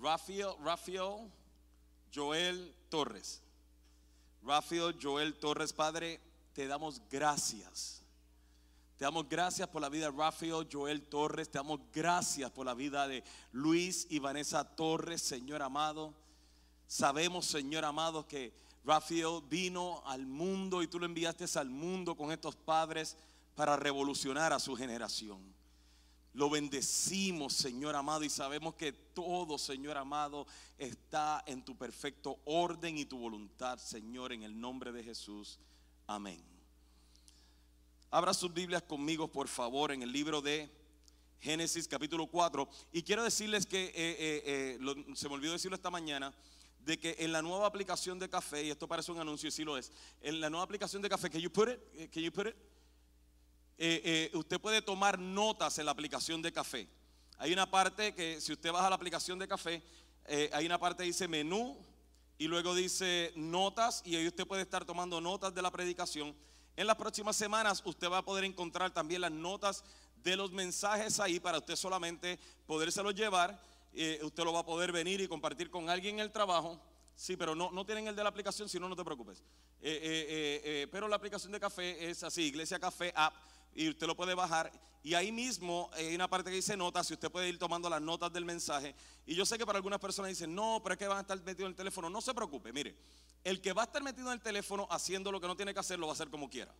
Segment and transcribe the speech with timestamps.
[0.00, 1.28] Rafael, Rafael
[2.14, 3.42] Joel Torres.
[4.44, 6.20] Rafael Joel Torres, Padre,
[6.52, 8.00] te damos gracias.
[8.96, 11.50] Te damos gracias por la vida de Rafael Joel Torres.
[11.50, 16.14] Te damos gracias por la vida de Luis y Vanessa Torres, Señor amado.
[16.86, 18.52] Sabemos, Señor amado, que
[18.84, 23.16] Rafael vino al mundo y tú lo enviaste al mundo con estos padres
[23.56, 25.40] para revolucionar a su generación.
[26.34, 32.98] Lo bendecimos, Señor amado, y sabemos que todo, Señor amado, está en tu perfecto orden
[32.98, 35.58] y tu voluntad, Señor, en el nombre de Jesús.
[36.06, 36.40] Amén.
[38.10, 40.70] Abra sus Biblias conmigo, por favor, en el libro de
[41.40, 42.68] Génesis capítulo 4.
[42.92, 46.34] Y quiero decirles que, eh, eh, eh, se me olvidó decirlo esta mañana,
[46.86, 49.64] de que en la nueva aplicación de café, y esto parece un anuncio y sí
[49.64, 51.80] lo es, en la nueva aplicación de café, que you put it?
[51.94, 52.30] Eh, can you?
[52.38, 52.54] Eh,
[53.78, 56.88] eh, usted puede tomar notas en la aplicación de café.
[57.38, 59.82] Hay una parte que si usted baja la aplicación de café,
[60.52, 61.76] hay una parte dice menú
[62.38, 66.34] y luego dice notas y ahí usted puede estar tomando notas de la predicación.
[66.76, 69.84] En las próximas semanas usted va a poder encontrar también las notas
[70.22, 73.60] de los mensajes ahí para usted solamente podérselos llevar
[73.96, 76.80] eh, usted lo va a poder venir y compartir con alguien en el trabajo.
[77.14, 79.42] Sí, pero no, no tienen el de la aplicación, si no, no te preocupes.
[79.80, 83.34] Eh, eh, pero la aplicación de café es así, Iglesia Café App,
[83.74, 84.70] y usted lo puede bajar.
[85.02, 88.02] Y ahí mismo hay una parte que dice notas, y usted puede ir tomando las
[88.02, 88.94] notas del mensaje.
[89.24, 91.38] Y yo sé que para algunas personas dicen, no, pero es que van a estar
[91.38, 92.10] metidos en el teléfono.
[92.10, 92.96] No se preocupe, mire,
[93.44, 95.80] el que va a estar metido en el teléfono haciendo lo que no tiene que
[95.80, 96.74] hacer, lo va a hacer como quiera.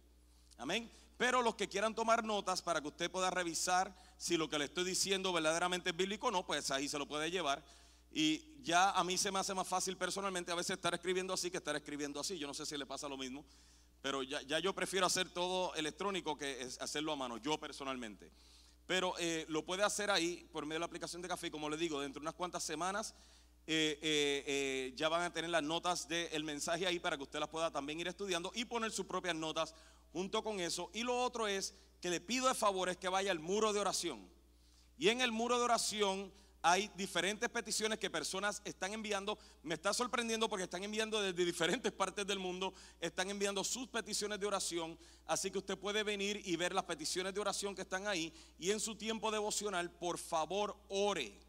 [0.59, 0.91] Amén.
[1.17, 4.67] Pero los que quieran tomar notas para que usted pueda revisar si lo que le
[4.67, 7.65] estoy diciendo verdaderamente es bíblico o no, pues ahí se lo puede llevar.
[8.13, 11.51] Y ya a mí se me hace más fácil personalmente a veces estar escribiendo así
[11.51, 12.39] que estar escribiendo así.
[12.39, 13.45] Yo no sé si le pasa lo mismo,
[14.03, 18.31] pero ya, yo prefiero hacer todo electrónico que hacerlo a mano, yo personalmente.
[18.87, 21.77] Pero eh, lo puede hacer ahí por medio de la aplicación de café, como le
[21.77, 23.15] digo, dentro de unas cuantas semanas
[23.69, 27.49] eh, eh, ya van a tener las notas del mensaje ahí para que usted las
[27.49, 29.75] pueda también ir estudiando y poner sus propias notas
[30.13, 30.91] junto con eso.
[30.95, 33.81] Y lo otro es que le pido de favor es que vaya al muro de
[33.81, 34.29] oración.
[34.99, 36.33] Y en el muro de oración
[36.63, 39.39] hay diferentes peticiones que personas están enviando.
[39.63, 44.41] Me está sorprendiendo porque están enviando desde diferentes partes del mundo, están enviando sus peticiones
[44.41, 44.99] de oración.
[45.27, 48.33] Así que usted puede venir y ver las peticiones de oración que están ahí.
[48.59, 51.46] Y en su tiempo devocional, por favor, ore.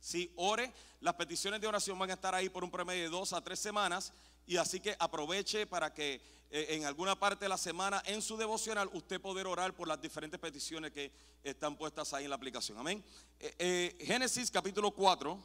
[0.00, 3.32] Si ore, las peticiones de oración van a estar ahí por un promedio de dos
[3.32, 4.12] a tres semanas.
[4.46, 8.36] Y así que aproveche para que eh, en alguna parte de la semana en su
[8.36, 11.12] devocional usted poder orar por las diferentes peticiones que
[11.44, 12.76] están puestas ahí en la aplicación.
[12.78, 13.04] Amén.
[13.38, 15.38] Eh, eh, Génesis capítulo 4.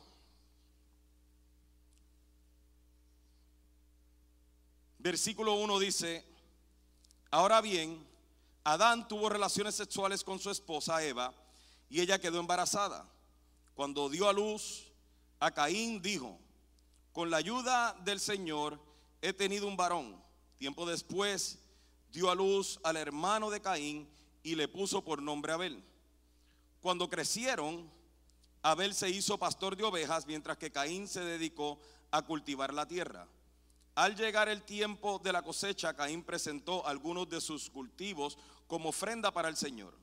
[4.98, 6.26] Versículo 1 dice,
[7.30, 8.04] ahora bien,
[8.64, 11.32] Adán tuvo relaciones sexuales con su esposa Eva
[11.88, 13.08] y ella quedó embarazada.
[13.75, 14.86] Cuando dio a luz
[15.40, 16.40] a Caín dijo,
[17.12, 18.80] con la ayuda del Señor
[19.22, 20.22] he tenido un varón.
[20.58, 21.59] Tiempo después
[22.12, 24.09] dio a luz al hermano de Caín
[24.44, 25.84] y le puso por nombre Abel.
[26.80, 27.90] Cuando crecieron,
[28.62, 31.80] Abel se hizo pastor de ovejas mientras que Caín se dedicó
[32.12, 33.28] a cultivar la tierra.
[33.95, 38.38] Al llegar el tiempo de la cosecha, Caín presentó algunos de sus cultivos
[38.68, 39.94] como ofrenda para el Señor.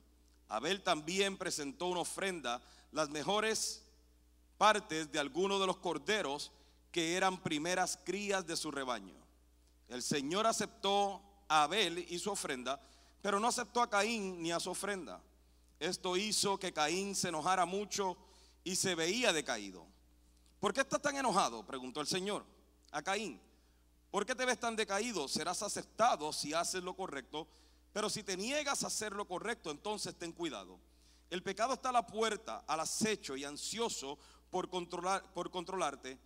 [0.49, 2.61] Abel también presentó una ofrenda,
[2.93, 3.83] las mejores
[4.57, 6.51] partes de algunos de los corderos
[6.91, 9.15] que eran primeras crías de su rebaño.
[9.89, 12.79] El Señor aceptó a Abel y su ofrenda,
[13.21, 15.21] pero no aceptó a Caín ni a su ofrenda.
[15.79, 18.15] Esto hizo que Caín se enojara mucho
[18.63, 19.85] y se veía decaído.
[20.59, 21.65] ¿Por qué estás tan enojado?
[21.65, 22.45] preguntó el Señor
[22.91, 23.41] a Caín.
[24.11, 25.27] ¿Por qué te ves tan decaído?
[25.27, 27.47] Serás aceptado si haces lo correcto,
[27.91, 30.79] pero si te niegas a hacer lo correcto, entonces ten cuidado.
[31.33, 34.19] El pecado está a la puerta, al acecho y ansioso
[34.51, 36.19] por, controlar, por controlarte,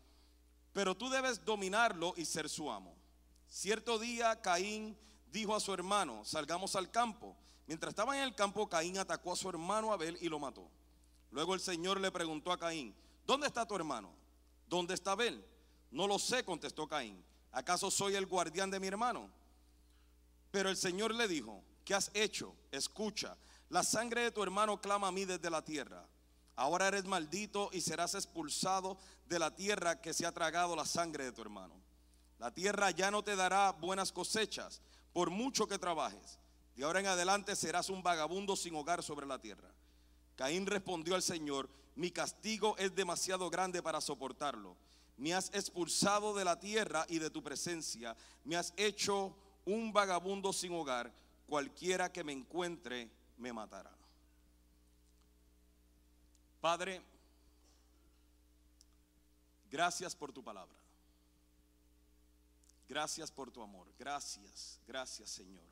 [0.74, 2.94] pero tú debes dominarlo y ser su amo.
[3.48, 4.98] Cierto día Caín
[5.32, 7.38] dijo a su hermano, salgamos al campo.
[7.68, 10.70] Mientras estaba en el campo, Caín atacó a su hermano Abel y lo mató.
[11.32, 12.94] Luego el Señor le preguntó a Caín,
[13.26, 14.12] ¿dónde está tu hermano?
[14.68, 15.42] ¿Dónde está Abel?
[15.90, 17.24] No lo sé, contestó Caín.
[17.54, 19.32] ¿Acaso soy el guardián de mi hermano?
[20.52, 22.54] Pero el Señor le dijo, ¿qué has hecho?
[22.74, 23.38] Escucha,
[23.70, 26.06] la sangre de tu hermano clama a mí desde la tierra.
[26.56, 28.98] Ahora eres maldito y serás expulsado
[29.28, 31.76] de la tierra que se ha tragado la sangre de tu hermano.
[32.40, 34.82] La tierra ya no te dará buenas cosechas
[35.14, 36.40] por mucho que trabajes.
[36.76, 39.70] De ahora en adelante serás un vagabundo sin hogar sobre la tierra.
[40.36, 44.78] Caín respondió al Señor, mi castigo es demasiado grande para soportarlo.
[45.18, 48.16] Me has expulsado de la tierra y de tu presencia.
[48.44, 49.36] Me has hecho
[49.66, 51.12] un vagabundo sin hogar.
[51.48, 53.96] Cualquiera que me encuentre me matará.
[56.60, 57.02] Padre,
[59.70, 60.78] gracias por tu palabra.
[62.90, 63.92] Gracias por tu amor.
[64.00, 65.66] Gracias, gracias Señor,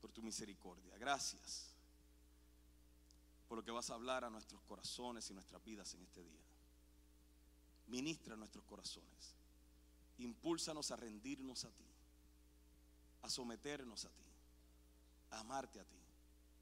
[0.00, 0.96] por tu misericordia.
[0.96, 1.74] Gracias
[3.48, 6.40] por lo que vas a hablar a nuestros corazones y nuestras vidas en este día.
[7.88, 9.34] Ministra nuestros corazones.
[10.18, 11.86] Impúlsanos a rendirnos a ti,
[13.22, 14.24] a someternos a ti,
[15.30, 15.99] a amarte a ti,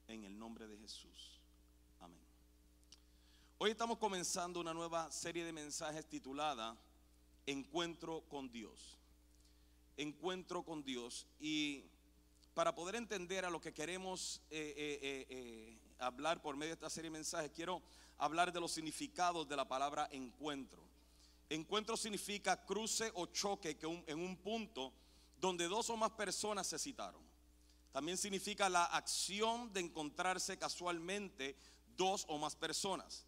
[0.09, 1.41] en el nombre de Jesús.
[2.01, 2.19] Amén.
[3.59, 6.77] Hoy estamos comenzando una nueva serie de mensajes titulada
[7.47, 8.99] Encuentro con Dios
[9.99, 11.27] encuentro con Dios.
[11.39, 11.85] Y
[12.55, 16.91] para poder entender a lo que queremos eh, eh, eh, hablar por medio de esta
[16.91, 17.83] serie de mensajes, quiero
[18.17, 20.83] hablar de los significados de la palabra encuentro.
[21.51, 24.93] Encuentro significa cruce o choque que en un punto
[25.41, 27.28] donde dos o más personas se citaron.
[27.99, 31.57] También significa la acción de encontrarse casualmente
[31.97, 33.27] dos o más personas.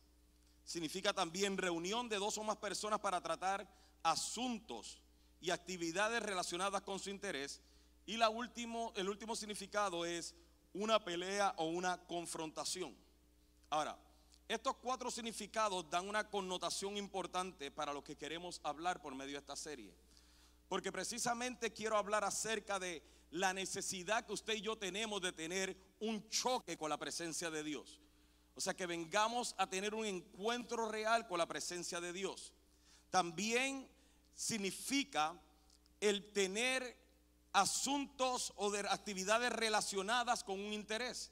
[0.64, 3.66] Significa también reunión de dos o más personas para tratar
[4.04, 5.00] asuntos
[5.40, 7.60] y actividades relacionadas con su interés.
[8.06, 10.36] Y la último, el último significado es
[10.72, 12.96] una pelea o una confrontación.
[13.70, 13.98] Ahora,
[14.46, 19.38] estos cuatro significados dan una connotación importante para lo que queremos hablar por medio de
[19.40, 19.92] esta serie.
[20.68, 25.76] Porque precisamente quiero hablar acerca de la necesidad que usted y yo tenemos de tener
[26.00, 28.00] un choque con la presencia de Dios.
[28.54, 32.52] O sea, que vengamos a tener un encuentro real con la presencia de Dios.
[33.10, 33.88] También
[34.34, 35.40] significa
[36.00, 36.96] el tener
[37.52, 41.30] asuntos o de actividades relacionadas con un interés.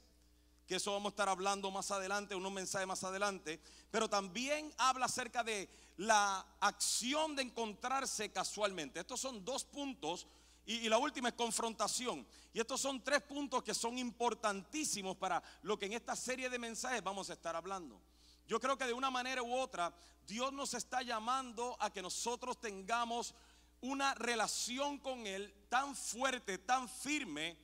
[0.67, 3.59] Que eso vamos a estar hablando más adelante, unos mensajes más adelante.
[3.91, 8.99] Pero también habla acerca de la acción de encontrarse casualmente.
[8.99, 10.27] Estos son dos puntos
[10.69, 12.27] y, la última es confrontación.
[12.53, 16.59] Y estos son tres puntos que son importantísimos para lo que en esta serie de
[16.59, 17.99] mensajes vamos a estar hablando.
[18.47, 19.91] Yo creo que de una manera u otra
[20.27, 23.33] Dios nos está llamando a que nosotros tengamos
[23.81, 27.57] una relación con Él tan fuerte, tan firme,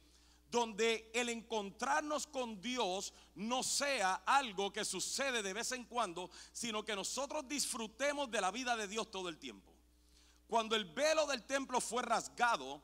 [0.50, 6.84] donde el encontrarnos con Dios no sea algo que sucede de vez en cuando, sino
[6.84, 9.72] que nosotros disfrutemos de la vida de Dios todo el tiempo.
[10.48, 12.82] Cuando el velo del templo fue rasgado,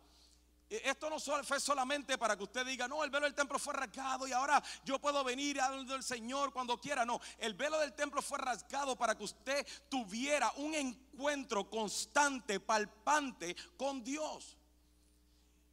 [0.72, 4.26] esto no fue solamente para que usted diga, no, el velo del templo fue rasgado
[4.26, 7.04] y ahora yo puedo venir a donde el Señor cuando quiera.
[7.04, 13.54] No, el velo del templo fue rasgado para que usted tuviera un encuentro constante, palpante
[13.76, 14.58] con Dios.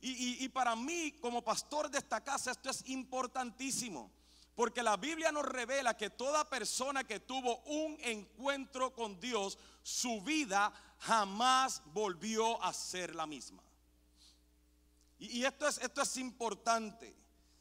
[0.00, 4.11] Y, y para mí, como pastor de esta casa, esto es importantísimo.
[4.56, 10.20] Porque la Biblia nos revela que toda persona que tuvo un encuentro con Dios, su
[10.22, 13.62] vida jamás volvió a ser la misma.
[15.18, 17.16] Y, esto, es, esto es importante.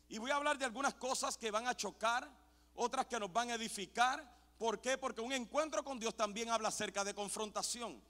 [0.10, 2.30] Y voy a hablar de algunas cosas que van a chocar,
[2.76, 4.36] otras que nos van a edificar.
[4.58, 4.98] ¿Por qué?
[4.98, 8.02] Porque un encuentro con Dios también habla acerca de confrontación.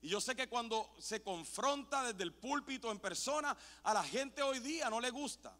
[0.00, 4.42] Y yo sé que cuando se confronta desde el púlpito en persona, a la gente
[4.42, 5.56] hoy día no le gusta.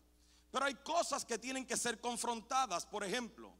[0.51, 2.87] Pero hay cosas que tienen que ser confrontadas.
[2.87, 3.55] Por ejemplo,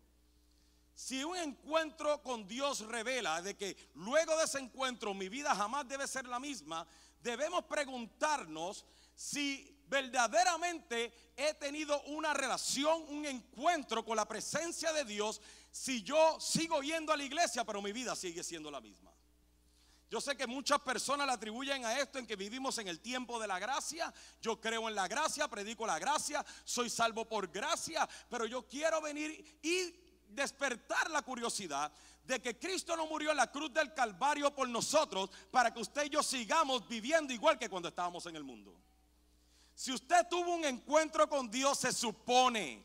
[0.95, 5.89] si un encuentro con Dios revela de que luego de ese encuentro mi vida jamás
[5.89, 6.87] debe ser la misma,
[7.21, 15.41] debemos preguntarnos si verdaderamente he tenido una relación, un encuentro con la presencia de Dios,
[15.71, 19.13] si yo sigo yendo a la iglesia, pero mi vida sigue siendo la misma.
[20.11, 23.41] Yo sé que muchas personas le atribuyen a esto en que vivimos en el tiempo
[23.41, 24.13] de la gracia.
[24.41, 29.01] Yo creo en la gracia, predico la gracia, soy salvo por gracia, pero yo quiero
[29.01, 29.93] venir y
[30.29, 31.91] despertar la curiosidad
[32.23, 36.05] de que Cristo no murió en la cruz del Calvario por nosotros para que usted
[36.05, 38.84] y yo sigamos viviendo igual que cuando estábamos en el mundo.
[39.75, 42.85] Si usted tuvo un encuentro con Dios, se supone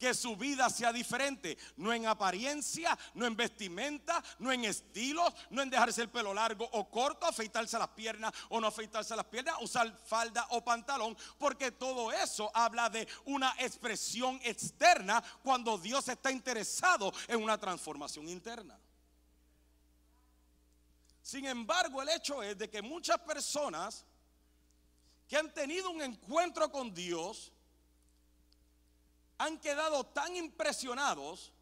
[0.00, 5.60] que su vida sea diferente, no en apariencia, no en vestimenta, no en estilos, no
[5.60, 9.56] en dejarse el pelo largo o corto, afeitarse las piernas o no afeitarse las piernas,
[9.60, 16.32] usar falda o pantalón, porque todo eso habla de una expresión externa cuando Dios está
[16.32, 18.78] interesado en una transformación interna.
[21.22, 24.06] Sin embargo, el hecho es de que muchas personas
[25.30, 27.52] que han tenido un encuentro con Dios,
[29.38, 31.52] han quedado tan impresionados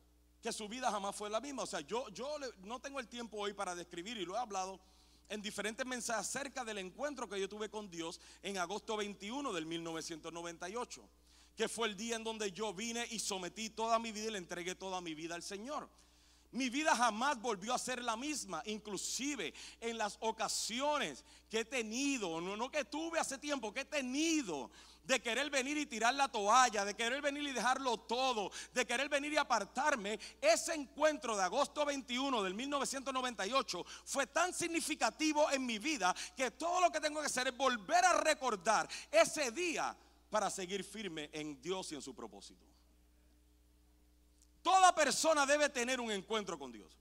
[0.41, 1.65] que su vida jamás fue la misma.
[1.65, 4.81] O sea, yo, yo no tengo el tiempo hoy para describir y lo he hablado
[5.29, 9.67] en diferentes mensajes acerca del encuentro que yo tuve con Dios en agosto 21 del
[9.67, 11.07] 1998,
[11.55, 14.39] que fue el día en donde yo vine y sometí toda mi vida y le
[14.39, 15.91] entregué toda mi vida al Señor.
[16.53, 22.41] Mi vida jamás volvió a ser la misma, inclusive en las ocasiones que he tenido,
[22.41, 24.71] no, no que tuve hace tiempo, que he tenido
[25.09, 29.09] de querer venir y tirar la toalla, de querer venir y dejarlo todo, de querer
[29.09, 35.79] venir y apartarme, ese encuentro de agosto 21 del 1998 fue tan significativo en mi
[35.79, 39.97] vida que todo lo que tengo que hacer es volver a recordar ese día
[40.29, 42.68] para seguir firme en Dios y en su propósito.
[44.69, 46.95] Toda persona debe tener un encuentro con Dios.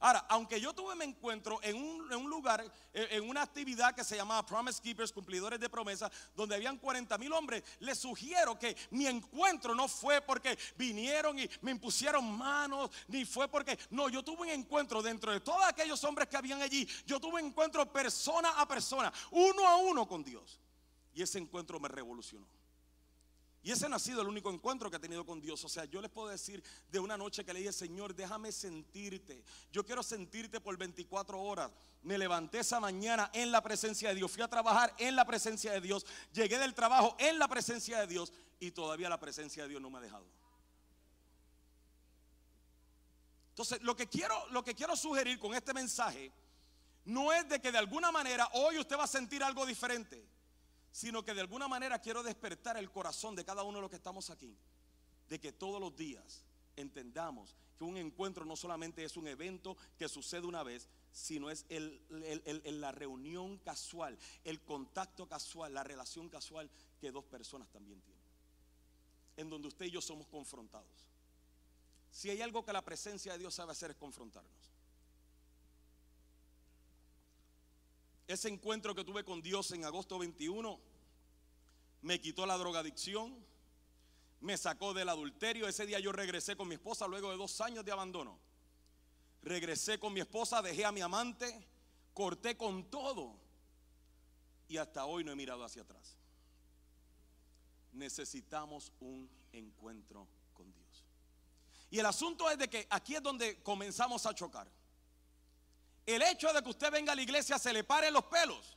[0.00, 2.62] Ahora, aunque yo tuve mi encuentro en un, lugar,
[2.92, 7.32] en, una actividad que se llamaba Promise Keepers, cumplidores de promesas, donde habían 40 mil
[7.32, 13.24] hombres, les sugiero que mi encuentro no fue porque vinieron y me impusieron manos, ni
[13.24, 16.86] fue porque, no, yo tuve un encuentro dentro de todos aquellos hombres que habían allí,
[17.06, 20.60] yo tuve un encuentro persona a persona, uno a uno con Dios.
[21.14, 22.46] Y ese encuentro me revolucionó.
[23.64, 25.64] Y ese no ha sido el único encuentro que he tenido con Dios.
[25.64, 29.42] O sea, yo les puedo decir de una noche que le dije, Señor, déjame sentirte.
[29.72, 31.70] Yo quiero sentirte por 24 horas.
[32.02, 34.30] Me levanté esa mañana en la presencia de Dios.
[34.30, 36.04] Fui a trabajar en la presencia de Dios.
[36.34, 38.34] Llegué del trabajo en la presencia de Dios.
[38.60, 40.26] Y todavía la presencia de Dios no me ha dejado.
[43.48, 46.30] Entonces, lo que quiero, lo que quiero sugerir con este mensaje
[47.06, 50.33] no es de que de alguna manera hoy usted va a sentir algo diferente
[50.94, 53.96] sino que de alguna manera quiero despertar el corazón de cada uno de los que
[53.96, 54.56] estamos aquí,
[55.28, 56.44] de que todos los días
[56.76, 61.66] entendamos que un encuentro no solamente es un evento que sucede una vez, sino es
[61.68, 66.70] la reunión casual, el contacto casual, la relación casual
[67.00, 68.22] que dos personas también tienen,
[69.36, 71.08] en donde usted y yo somos confrontados.
[72.12, 74.73] Si hay algo que la presencia de Dios sabe hacer es confrontarnos.
[78.26, 80.80] Ese encuentro que tuve con Dios en agosto 21
[82.02, 83.34] me quitó la drogadicción,
[84.40, 85.68] me sacó del adulterio.
[85.68, 88.38] Ese día yo regresé con mi esposa luego de dos años de abandono.
[89.42, 91.66] Regresé con mi esposa, dejé a mi amante,
[92.14, 93.38] corté con todo
[94.68, 96.16] y hasta hoy no he mirado hacia atrás.
[97.92, 101.04] Necesitamos un encuentro con Dios.
[101.90, 104.70] Y el asunto es de que aquí es donde comenzamos a chocar.
[106.06, 108.76] El hecho de que usted venga a la iglesia se le pare los pelos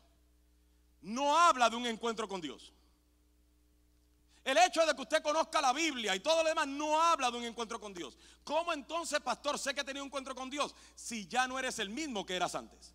[1.01, 2.74] no habla de un encuentro con Dios.
[4.43, 7.38] El hecho de que usted conozca la Biblia y todo lo demás no habla de
[7.38, 8.17] un encuentro con Dios.
[8.46, 11.79] ¿Cómo entonces, pastor, sé que he tenido un encuentro con Dios si ya no eres
[11.79, 12.93] el mismo que eras antes?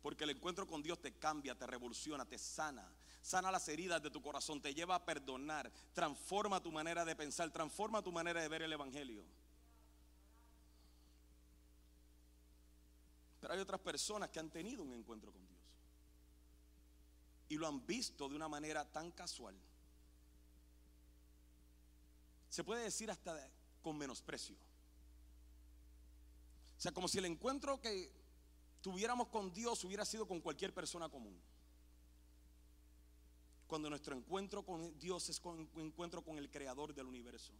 [0.00, 2.90] Porque el encuentro con Dios te cambia, te revoluciona, te sana.
[3.20, 7.50] Sana las heridas de tu corazón, te lleva a perdonar, transforma tu manera de pensar,
[7.50, 9.24] transforma tu manera de ver el Evangelio.
[13.46, 15.60] Pero hay otras personas que han tenido un encuentro con Dios.
[17.48, 19.54] Y lo han visto de una manera tan casual.
[22.48, 23.48] Se puede decir hasta
[23.82, 24.56] con menosprecio.
[26.76, 28.10] O sea, como si el encuentro que
[28.80, 31.40] tuviéramos con Dios hubiera sido con cualquier persona común.
[33.68, 37.52] Cuando nuestro encuentro con Dios es un encuentro con el creador del universo,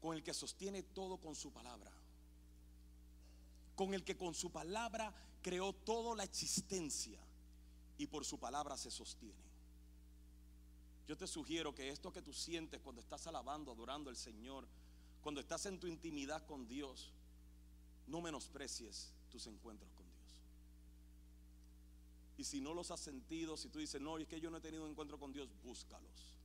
[0.00, 1.90] con el que sostiene todo con su palabra
[3.76, 7.20] con el que con su palabra creó toda la existencia
[7.98, 9.46] y por su palabra se sostiene.
[11.06, 14.66] Yo te sugiero que esto que tú sientes cuando estás alabando, adorando al Señor,
[15.22, 17.12] cuando estás en tu intimidad con Dios,
[18.08, 20.42] no menosprecies tus encuentros con Dios.
[22.38, 24.60] Y si no los has sentido, si tú dices, no, es que yo no he
[24.60, 26.35] tenido un encuentro con Dios, búscalos.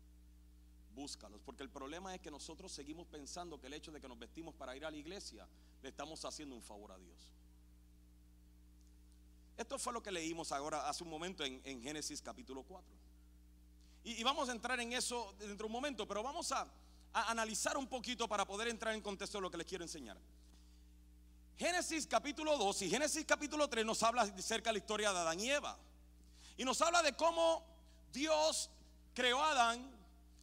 [0.94, 1.42] Búscalos.
[1.46, 4.56] Porque el problema es que nosotros seguimos pensando que el hecho de que nos vestimos
[4.56, 5.48] para ir a la iglesia
[5.82, 7.34] le estamos haciendo un favor a Dios.
[9.58, 12.96] Esto fue lo que leímos ahora hace un momento en, Génesis capítulo 4.
[14.04, 16.68] Y, vamos a entrar en eso dentro de un momento, pero vamos a,
[17.14, 20.18] a analizar un poquito para poder entrar en contexto de lo que les quiero enseñar.
[21.58, 25.40] Génesis capítulo 2 y Génesis capítulo 3 nos habla acerca de la historia de Adán
[25.40, 25.78] y Eva.
[26.58, 27.64] Y nos habla de cómo
[28.12, 28.72] Dios
[29.14, 30.01] creó a Adán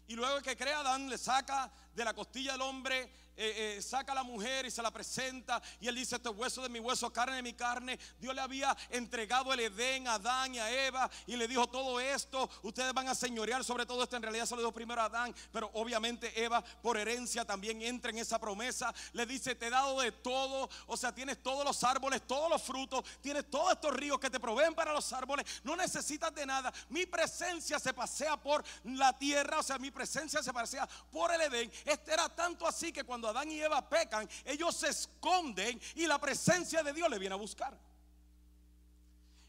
[0.08, 4.10] Y luego que crea Adán, le saca de la costilla del hombre eh, eh, saca
[4.10, 5.62] a la mujer y se la presenta.
[5.80, 7.96] Y él dice: Este hueso de mi hueso, carne de mi carne.
[8.18, 11.08] Dios le había entregado el Edén a Adán y a Eva.
[11.24, 14.16] Y le dijo: Todo esto, ustedes van a señorear sobre todo esto.
[14.16, 15.32] En realidad se lo dijo primero a Adán.
[15.52, 18.92] Pero obviamente Eva, por herencia, también entra en esa promesa.
[19.12, 20.68] Le dice: Te he dado de todo.
[20.88, 23.04] O sea, tienes todos los árboles, todos los frutos.
[23.20, 25.46] Tienes todos estos ríos que te proveen para los árboles.
[25.62, 26.72] No necesitas de nada.
[26.88, 29.60] Mi presencia se pasea por la tierra.
[29.60, 31.70] O sea, mi presencia se pasea por el Edén.
[31.84, 36.18] Este era tanto así que cuando Adán y Eva pecan, ellos se esconden y la
[36.18, 37.76] presencia de Dios le viene a buscar.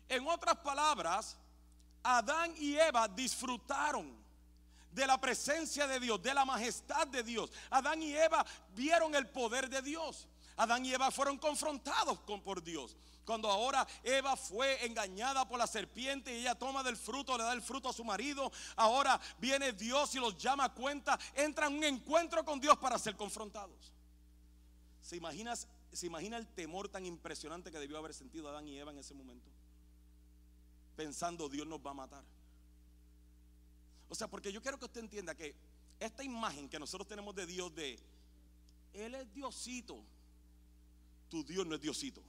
[0.07, 1.37] En otras palabras,
[2.03, 4.17] Adán y Eva disfrutaron
[4.91, 7.51] de la presencia de Dios, de la majestad de Dios.
[7.69, 8.45] Adán y Eva
[8.75, 10.27] vieron el poder de Dios.
[10.57, 12.95] Adán y Eva fueron confrontados con, por Dios.
[13.29, 17.53] Cuando ahora Eva fue engañada por la serpiente y ella toma del fruto, le da
[17.53, 21.77] el fruto a su marido, ahora viene Dios y los llama a cuenta, entran en
[21.77, 23.93] un encuentro con Dios para ser confrontados.
[25.03, 28.89] ¿Se, imaginas, ¿Se imagina el temor tan impresionante que debió haber sentido Adán y Eva
[28.89, 29.51] en ese momento?
[30.95, 32.23] Pensando, Dios nos va a matar.
[34.07, 35.55] O sea, porque yo quiero que usted entienda que
[35.99, 37.99] esta imagen que nosotros tenemos de Dios de,
[38.91, 40.03] Él es Diosito,
[41.29, 42.23] tu Dios no es Diosito.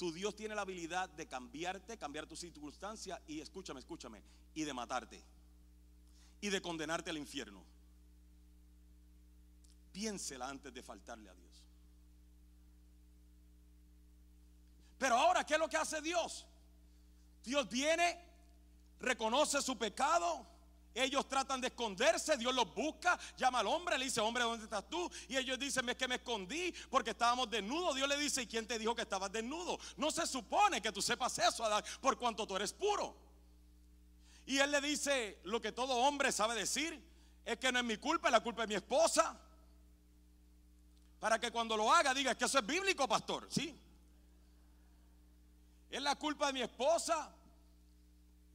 [0.00, 4.22] Tu Dios tiene la habilidad de cambiarte, cambiar tu circunstancia y escúchame, escúchame,
[4.54, 5.22] y de matarte
[6.40, 7.62] y de condenarte al infierno.
[9.92, 11.62] Piénsela antes de faltarle a Dios.
[14.96, 16.46] Pero ahora, ¿qué es lo que hace Dios?
[17.44, 18.24] Dios viene,
[19.00, 20.46] reconoce su pecado,
[20.94, 24.88] ellos tratan de esconderse, Dios los busca, llama al hombre, le dice, hombre, ¿dónde estás
[24.88, 25.10] tú?
[25.28, 27.94] Y ellos dicen, es que me escondí porque estábamos desnudos.
[27.94, 29.78] Dios le dice, ¿y quién te dijo que estabas desnudo?
[29.96, 33.16] No se supone que tú sepas eso, Adán, por cuanto tú eres puro.
[34.46, 37.00] Y él le dice, lo que todo hombre sabe decir,
[37.44, 39.38] es que no es mi culpa, es la culpa de mi esposa.
[41.20, 43.78] Para que cuando lo haga diga, es que eso es bíblico, pastor, ¿sí?
[45.90, 47.32] Es la culpa de mi esposa.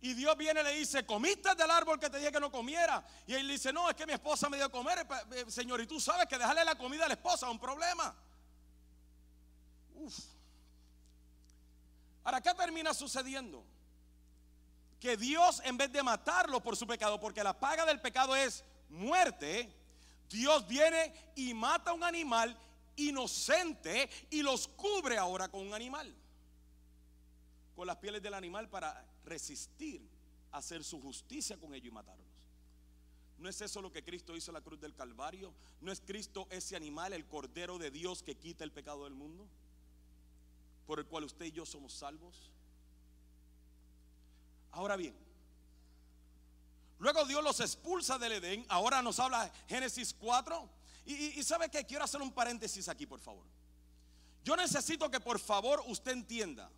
[0.05, 3.03] Y Dios viene y le dice, comiste del árbol que te dije que no comiera.
[3.25, 5.03] Y él dice, no, es que mi esposa me dio a comer.
[5.32, 8.15] Eh, señor, y tú sabes que dejarle la comida a la esposa es un problema.
[9.95, 10.15] Uf.
[12.23, 13.63] Ahora, ¿qué termina sucediendo?
[14.99, 18.63] Que Dios, en vez de matarlo por su pecado, porque la paga del pecado es
[18.89, 19.73] muerte,
[20.30, 22.56] Dios viene y mata a un animal
[22.95, 26.15] inocente y los cubre ahora con un animal.
[27.75, 30.01] Con las pieles del animal para resistir
[30.55, 32.25] hacer su justicia con ellos y matarlos.
[33.38, 35.53] ¿No es eso lo que Cristo hizo en la cruz del Calvario?
[35.81, 39.45] ¿No es Cristo ese animal, el Cordero de Dios que quita el pecado del mundo?
[40.88, 42.49] Por el cual usted y yo somos salvos.
[44.71, 45.15] Ahora bien,
[46.99, 48.65] luego Dios los expulsa del Edén.
[48.69, 50.69] Ahora nos habla Génesis 4.
[51.05, 53.45] Y, y sabe que quiero hacer un paréntesis aquí, por favor.
[54.43, 56.69] Yo necesito que por favor usted entienda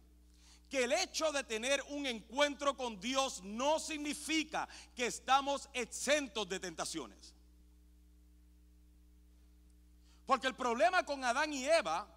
[0.70, 6.60] que el hecho de tener un encuentro con Dios no significa que estamos exentos de
[6.60, 7.34] tentaciones.
[10.26, 12.08] Porque el problema con Adán y Eva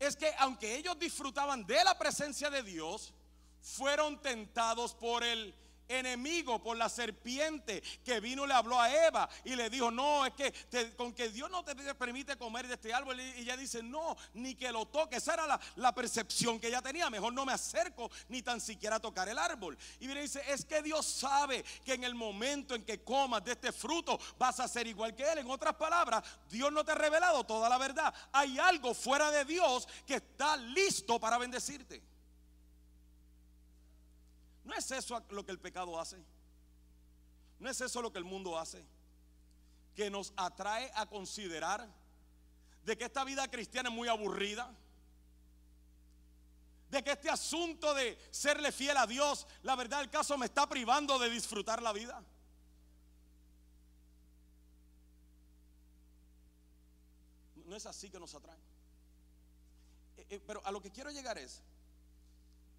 [0.00, 3.12] es que aunque ellos disfrutaban de la presencia de Dios,
[3.60, 5.54] fueron tentados por el
[5.98, 10.34] enemigo, por la serpiente que vino le habló a Eva y le dijo, no, es
[10.34, 10.52] que
[10.96, 13.20] con que Dios no te permite comer de este árbol.
[13.20, 15.16] Y ella dice, no, ni que lo toque.
[15.16, 17.10] Esa era la, percepción que ella tenía.
[17.10, 19.76] Mejor no me acerco ni tan siquiera a tocar el árbol.
[20.00, 23.44] Y viene y dice, es que Dios sabe que en el momento en que comas
[23.44, 25.38] de este fruto vas a ser igual que Él.
[25.38, 28.12] En otras palabras, Dios no te ha revelado toda la verdad.
[28.32, 32.11] Hay algo fuera de Dios que está listo para bendecirte.
[34.64, 36.22] ¿No es eso lo que el pecado hace?
[37.58, 38.84] ¿No es eso lo que el mundo hace?
[39.94, 41.88] Que nos atrae a considerar
[42.84, 44.74] de que esta vida cristiana es muy aburrida.
[46.90, 50.68] De que este asunto de serle fiel a Dios, la verdad del caso me está
[50.68, 52.22] privando de disfrutar la vida.
[57.64, 58.58] No es así que nos atrae.
[60.18, 61.62] Eh, eh, pero a lo que quiero llegar es,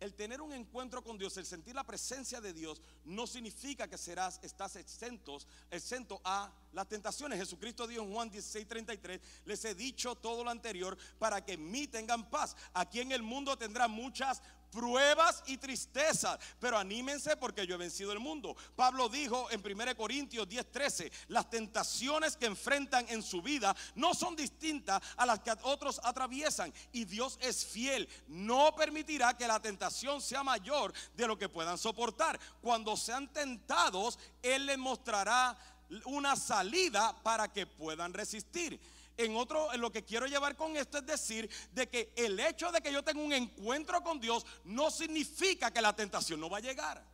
[0.04, 3.98] el tener un encuentro con Dios, el sentir la presencia de Dios, no significa que
[3.98, 7.40] serás, estás exentos, exento a las tentaciones.
[7.40, 11.72] Jesucristo dijo en Juan 16, 33, les he dicho todo lo anterior para que en
[11.72, 12.56] mí tengan paz.
[12.74, 14.42] Aquí en el mundo tendrán muchas
[14.74, 18.56] pruebas y tristezas, pero anímense porque yo he vencido el mundo.
[18.76, 24.36] Pablo dijo en 1 Corintios 10:13, las tentaciones que enfrentan en su vida no son
[24.36, 30.22] distintas a las que otros atraviesan y Dios es fiel, no permitirá que la tentación
[30.22, 32.40] sea mayor de lo que puedan soportar.
[32.62, 35.58] Cuando sean tentados, Él les mostrará
[36.06, 38.80] una salida para que puedan resistir.
[39.18, 42.82] En otro, lo que quiero llevar con esto es decir de que el hecho de
[42.82, 46.62] que yo tenga un encuentro con Dios no significa que la tentación no va a
[46.62, 47.14] llegar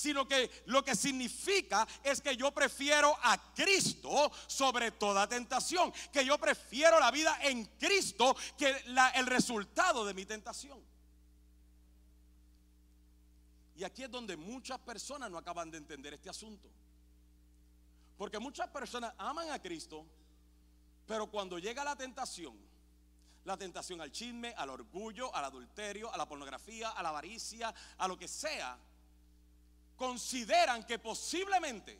[0.00, 6.24] sino que lo que significa es que yo prefiero a Cristo sobre toda tentación, que
[6.24, 8.74] yo prefiero la vida en Cristo que
[9.14, 10.82] el resultado de mi tentación.
[13.76, 16.70] Y aquí es donde muchas personas no acaban de entender este asunto.
[18.16, 20.06] Porque muchas personas aman a Cristo,
[21.10, 22.56] pero cuando llega la tentación,
[23.42, 28.06] la tentación al chisme, al orgullo, al adulterio, a la pornografía, a la avaricia, a
[28.06, 28.78] lo que sea,
[29.96, 31.98] consideran que posiblemente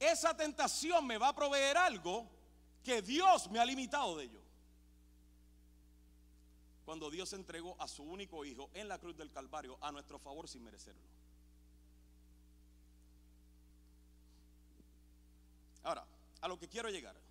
[0.00, 2.26] esa tentación me va a proveer algo
[2.82, 4.40] que Dios me ha limitado de ello.
[6.86, 10.48] Cuando Dios entregó a su único hijo en la cruz del Calvario a nuestro favor
[10.48, 11.02] sin merecerlo.
[15.82, 16.06] Ahora,
[16.40, 17.23] a lo que quiero llegar.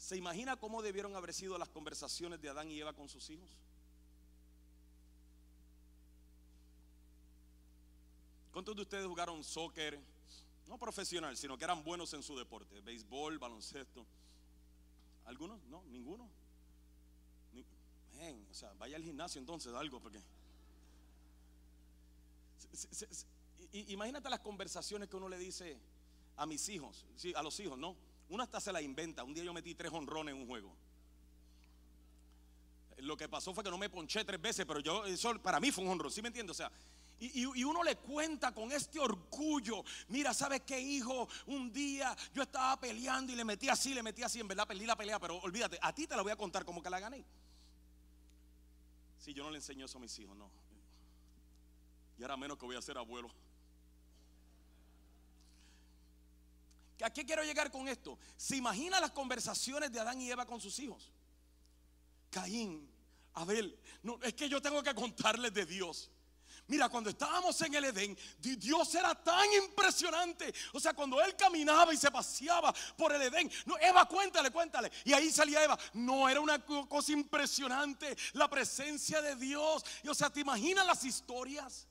[0.00, 3.50] ¿Se imagina cómo debieron haber sido las conversaciones de Adán y Eva con sus hijos?
[8.50, 10.00] ¿Cuántos de ustedes jugaron soccer?
[10.66, 14.06] No profesional, sino que eran buenos en su deporte, béisbol, baloncesto.
[15.26, 15.62] ¿Algunos?
[15.64, 16.30] No, ninguno.
[18.50, 20.22] o sea, vaya al gimnasio entonces, algo, porque...
[23.72, 25.78] Imagínate las conversaciones que uno le dice
[26.38, 27.94] a mis hijos, sí, a los hijos, ¿no?
[28.30, 29.24] Uno hasta se la inventa.
[29.24, 30.72] Un día yo metí tres honrones en un juego.
[32.98, 35.70] Lo que pasó fue que no me ponché tres veces, pero yo, eso para mí
[35.70, 36.52] fue un honrón, ¿sí me entiendes?
[36.52, 36.70] O sea,
[37.18, 39.84] y, uno le cuenta con este orgullo.
[40.08, 41.28] Mira, ¿sabes qué, hijo?
[41.46, 44.40] Un día yo estaba peleando y le metí así, le metí así.
[44.40, 46.82] En verdad perdí la pelea, pero olvídate, a ti te la voy a contar como
[46.82, 47.24] que la gané.
[49.18, 50.50] Si yo no le enseño eso a mis hijos, no.
[52.16, 53.30] Y ahora menos que voy a ser abuelo.
[57.02, 58.18] ¿A qué quiero llegar con esto?
[58.36, 61.12] ¿Se imagina las conversaciones de Adán y Eva con sus hijos?
[62.30, 62.90] Caín,
[63.34, 66.10] Abel, no, es que yo tengo que contarles de Dios.
[66.66, 70.54] Mira, cuando estábamos en el Edén, Dios era tan impresionante.
[70.72, 73.50] O sea, cuando Él caminaba y se paseaba por el Edén.
[73.66, 74.90] No, Eva, cuéntale, cuéntale.
[75.04, 75.76] Y ahí salía Eva.
[75.94, 78.16] No, era una cosa impresionante.
[78.34, 79.84] La presencia de Dios.
[80.04, 81.88] Y, o sea, ¿te imaginas las historias?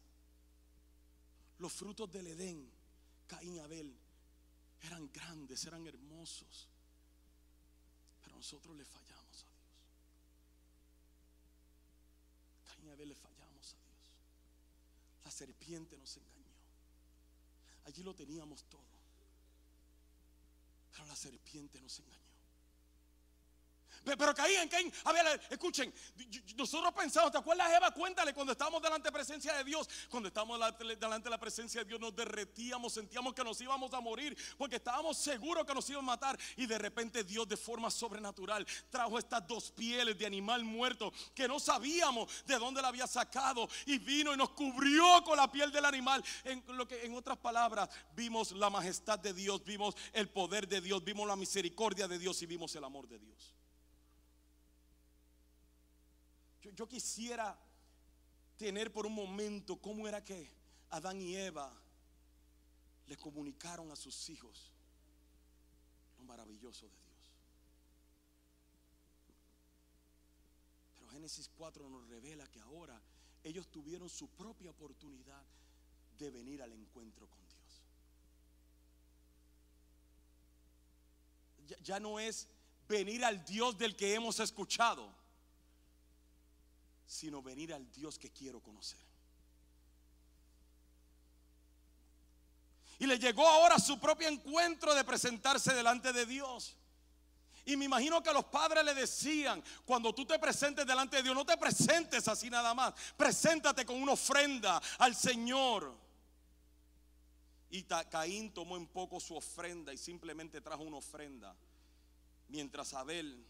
[1.58, 2.72] Los frutos del Edén,
[3.28, 3.93] Caín Abel,
[4.82, 6.68] eran grandes, eran hermosos.
[8.22, 9.76] Pero nosotros le fallamos a Dios.
[12.65, 13.39] Caín y le fallamos
[15.39, 16.52] serpiente nos engañó.
[17.86, 19.00] Allí lo teníamos todo.
[20.92, 22.19] Pero la serpiente nos engañó.
[24.04, 25.14] Pero Caín, Caín, a
[25.50, 25.94] escuchen,
[26.56, 27.92] nosotros pensamos, ¿te acuerdas Eva?
[27.92, 31.82] Cuéntale, cuando estábamos delante de la presencia de Dios, cuando estábamos delante de la presencia
[31.82, 35.90] de Dios nos derretíamos, sentíamos que nos íbamos a morir, porque estábamos seguros que nos
[35.90, 40.26] iban a matar y de repente Dios de forma sobrenatural trajo estas dos pieles de
[40.26, 45.24] animal muerto que no sabíamos de dónde la había sacado y vino y nos cubrió
[45.24, 46.24] con la piel del animal.
[46.44, 50.82] En, lo que, en otras palabras, vimos la majestad de Dios, vimos el poder de
[50.82, 53.59] Dios, vimos la misericordia de Dios y vimos el amor de Dios.
[56.62, 57.58] Yo, quisiera
[58.58, 60.52] tener por un momento cómo era que
[60.89, 61.72] Adán y Eva
[63.08, 64.72] le comunicaron a sus hijos
[66.17, 67.34] lo maravilloso de Dios.
[70.95, 73.02] Pero Génesis 4 nos revela que ahora
[73.43, 75.43] ellos tuvieron su propia oportunidad
[76.17, 77.84] de venir al encuentro con Dios.
[81.67, 82.50] Ya, ya no es
[82.89, 85.19] venir al Dios del que hemos escuchado
[87.10, 89.00] sino venir al Dios que quiero conocer.
[93.00, 96.76] Y le llegó ahora su propio encuentro de presentarse delante de Dios.
[97.65, 101.34] Y me imagino que los padres le decían, cuando tú te presentes delante de Dios,
[101.34, 105.98] no te presentes así nada más, preséntate con una ofrenda al Señor.
[107.72, 111.56] Y Caín tomó en poco su ofrenda y simplemente trajo una ofrenda,
[112.50, 113.43] mientras Abel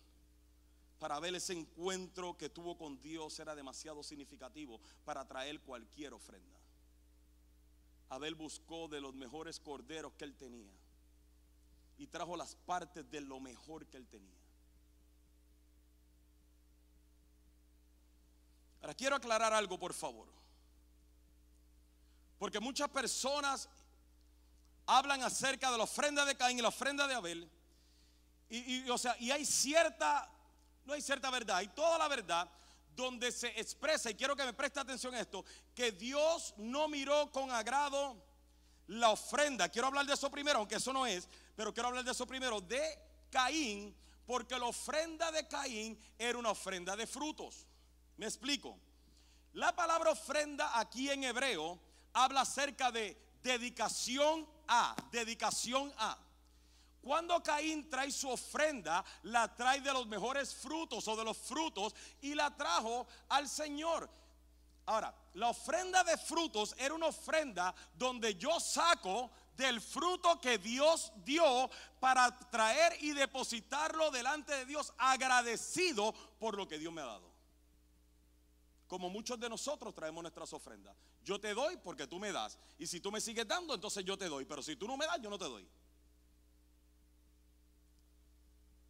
[1.00, 6.60] para ver ese encuentro que tuvo con Dios era demasiado significativo para traer cualquier ofrenda.
[8.10, 10.74] Abel buscó de los mejores corderos que él tenía
[11.98, 14.38] y trajo las partes de lo mejor que él tenía.
[18.82, 20.28] Ahora quiero aclarar algo, por favor.
[22.38, 23.70] Porque muchas personas
[24.86, 27.50] hablan acerca de la ofrenda de Caín y la ofrenda de Abel.
[28.50, 30.32] Y, o sea, y hay cierta
[30.90, 32.50] no hay cierta verdad, hay toda la verdad
[32.96, 37.32] donde se expresa, y quiero que me preste atención a esto, que Dios no miró
[37.32, 38.22] con agrado
[38.88, 42.12] la ofrenda, quiero hablar de eso primero, aunque eso no es, pero quiero hablar de
[42.12, 43.00] eso primero, de
[43.30, 47.68] Caín, porque la ofrenda de Caín era una ofrenda de frutos.
[48.18, 48.78] Me explico.
[49.54, 51.80] La palabra ofrenda aquí en hebreo
[52.14, 56.18] habla acerca de dedicación a, dedicación a.
[57.02, 61.96] Cuando Caín trae su ofrenda, la trae de los mejores frutos o de los frutos
[62.22, 64.10] y la trajo al Señor.
[64.86, 71.12] Ahora, la ofrenda de frutos era una ofrenda donde yo saco del fruto que Dios
[71.24, 77.06] dio para traer y depositarlo delante de Dios agradecido por lo que Dios me ha
[77.06, 77.30] dado.
[78.88, 80.98] Como muchos de nosotros traemos nuestras ofrendas.
[81.24, 82.58] Yo te doy porque tú me das.
[82.80, 84.46] Y si tú me sigues dando, entonces yo te doy.
[84.46, 85.70] Pero si tú no me das, yo no te doy.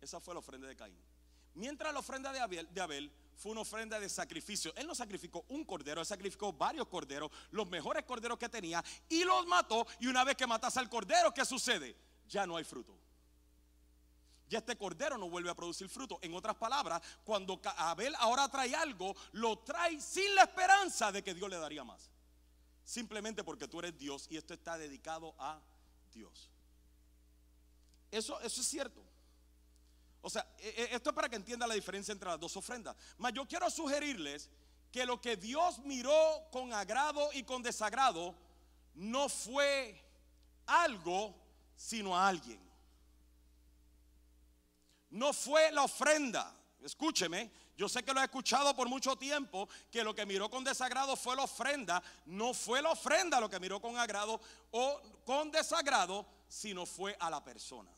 [0.01, 0.97] Esa fue la ofrenda de Caín.
[1.55, 2.39] Mientras la ofrenda de
[2.81, 4.73] Abel, fue una ofrenda de sacrificio.
[4.75, 9.23] Él no sacrificó un cordero, él sacrificó varios corderos, los mejores corderos que tenía, y
[9.23, 9.85] los mató.
[9.99, 11.95] Y una vez que matas al cordero, ¿qué sucede?
[12.27, 12.97] Ya no hay fruto.
[14.49, 16.19] Ya este cordero no vuelve a producir fruto.
[16.21, 21.33] En otras palabras, cuando Abel ahora trae algo, lo trae sin la esperanza de que
[21.33, 22.09] Dios le daría más.
[22.83, 25.61] Simplemente porque tú eres Dios y esto está dedicado a
[26.11, 26.49] Dios.
[28.09, 29.08] Eso, eso es cierto.
[30.21, 32.95] O sea, e, e, esto es para que entienda la diferencia entre las dos ofrendas.
[33.17, 34.49] Mas yo quiero sugerirles
[34.91, 38.35] que lo que Dios miró con agrado y con desagrado
[38.95, 40.03] no fue
[40.65, 41.35] algo,
[41.75, 42.59] sino a alguien.
[45.11, 46.55] No fue la ofrenda.
[46.83, 50.63] Escúcheme, yo sé que lo he escuchado por mucho tiempo, que lo que miró con
[50.63, 52.01] desagrado fue la ofrenda.
[52.25, 54.39] No fue la ofrenda lo que miró con agrado
[54.71, 57.89] o con desagrado, sino fue a la persona.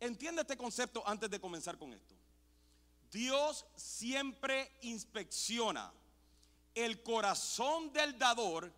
[0.00, 2.14] Entiende este concepto antes de comenzar con esto.
[3.10, 5.92] Dios siempre inspecciona
[6.74, 8.72] el corazón del dador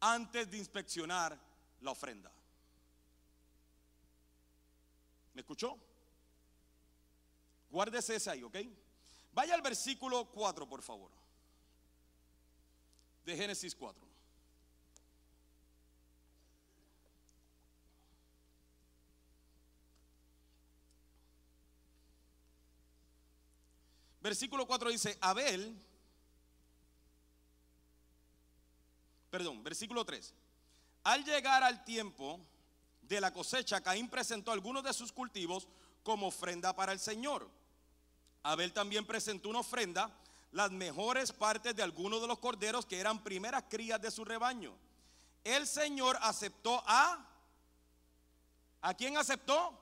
[0.00, 1.38] antes de inspeccionar
[1.80, 2.32] la ofrenda.
[5.34, 5.76] ¿Me escuchó?
[7.70, 8.56] Guárdese ese ahí, ¿ok?
[9.32, 11.10] Vaya al versículo 4, por favor.
[13.24, 14.11] De Génesis 4.
[24.22, 25.76] Versículo 4 dice, Abel,
[29.30, 30.32] perdón, versículo 3,
[31.02, 32.38] al llegar al tiempo
[33.02, 35.66] de la cosecha, Caín presentó algunos de sus cultivos
[36.04, 37.50] como ofrenda para el Señor.
[38.44, 40.16] Abel también presentó una ofrenda,
[40.52, 44.72] las mejores partes de algunos de los corderos que eran primeras crías de su rebaño.
[45.42, 47.28] El Señor aceptó a...
[48.82, 49.78] ¿A quién aceptó?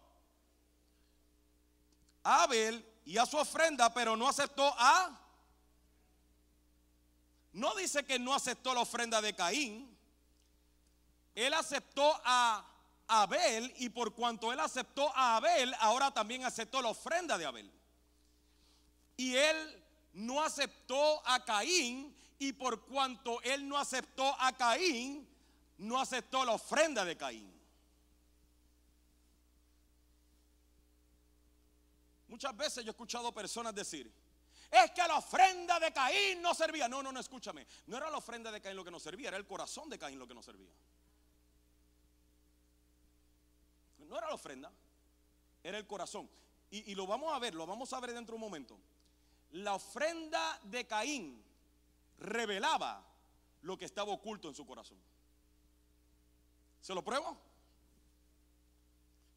[2.23, 5.11] Abel y a su ofrenda, pero no aceptó a...
[7.53, 9.99] No dice que no aceptó la ofrenda de Caín.
[11.35, 12.65] Él aceptó a
[13.09, 17.73] Abel y por cuanto él aceptó a Abel, ahora también aceptó la ofrenda de Abel.
[19.17, 25.29] Y él no aceptó a Caín y por cuanto él no aceptó a Caín,
[25.79, 27.60] no aceptó la ofrenda de Caín.
[32.31, 34.09] Muchas veces yo he escuchado personas decir,
[34.71, 36.89] es que la ofrenda de Caín no servía.
[36.89, 37.67] No, no, no, escúchame.
[37.89, 40.17] No era la ofrenda de Caín lo que no servía, era el corazón de Caín
[40.17, 40.71] lo que no servía.
[43.99, 44.71] No era la ofrenda,
[45.65, 46.31] era el corazón.
[46.71, 48.79] Y, y lo vamos a ver, lo vamos a ver dentro de un momento.
[49.51, 51.45] La ofrenda de Caín
[52.19, 53.05] revelaba
[53.63, 54.99] lo que estaba oculto en su corazón.
[56.81, 57.37] ¿Se lo pruebo?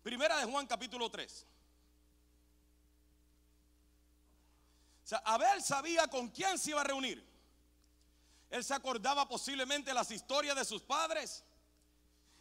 [0.04, 1.48] Primera de Juan capítulo 3.
[5.26, 7.24] Abel sabía con quién se iba a reunir.
[8.50, 11.44] Él se acordaba posiblemente las historias de sus padres.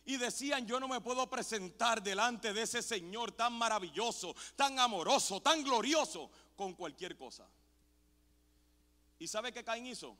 [0.04, 5.40] Y decían, yo no me puedo presentar delante de ese Señor tan maravilloso, tan amoroso,
[5.40, 7.48] tan glorioso, con cualquier cosa.
[9.18, 10.16] ¿Y sabe qué Caín hizo?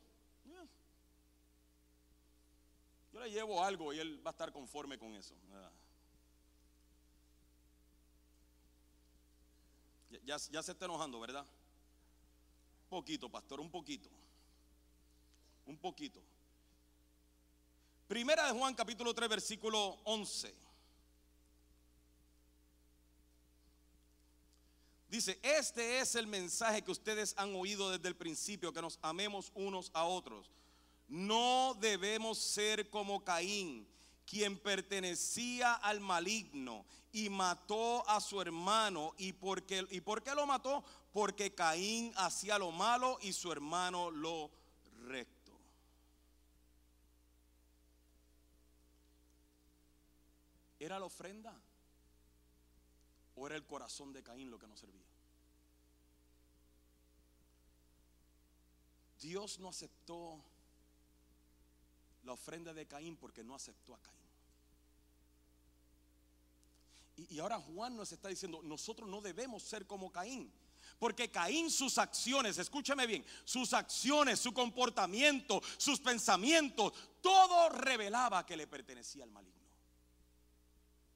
[3.13, 5.35] Yo le llevo algo y él va a estar conforme con eso.
[10.25, 11.45] Ya se está enojando, ¿verdad?
[12.93, 14.11] Poquito, pastor, un poquito.
[15.65, 16.21] Un poquito.
[18.07, 20.55] Primera de Juan capítulo 3 versículo 11.
[25.09, 29.53] Dice, este es el mensaje que ustedes han oído desde el principio, que nos amemos
[29.55, 30.51] unos a otros.
[31.09, 33.89] No debemos ser como Caín,
[34.27, 39.15] quien pertenecía al maligno y mató a su hermano.
[39.17, 40.85] ¿Y por qué, y por qué lo mató?
[41.13, 44.51] Porque Caín hacía lo malo y su hermano lo
[45.05, 45.53] recto.
[50.79, 51.55] ¿Era la ofrenda?
[53.37, 55.07] ¿O era el corazón de Caín lo que no servía?
[59.21, 60.43] Dios no aceptó
[62.25, 64.19] la ofrenda de Caín porque no aceptó a Caín.
[67.17, 70.51] Y, y, ahora Juan nos está diciendo, nosotros no debemos ser como Caín.
[70.99, 78.57] Porque Caín sus acciones, escúchame bien, sus acciones, su comportamiento, sus pensamientos, todo revelaba que
[78.57, 79.63] le pertenecía al maligno.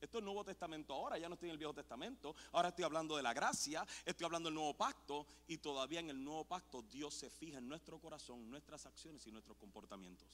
[0.00, 2.36] Esto es el Nuevo Testamento ahora, ya no estoy en el Viejo Testamento.
[2.52, 6.22] Ahora estoy hablando de la gracia, estoy hablando del Nuevo Pacto y todavía en el
[6.22, 10.28] Nuevo Pacto Dios se fija en nuestro corazón, nuestras acciones y nuestros comportamientos.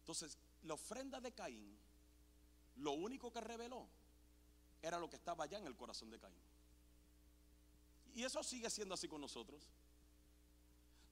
[0.00, 1.78] Entonces, la ofrenda de Caín,
[2.80, 3.88] lo único que reveló
[4.82, 6.42] era lo que estaba allá en el corazón de Caín.
[8.14, 9.68] Y eso sigue siendo así con nosotros.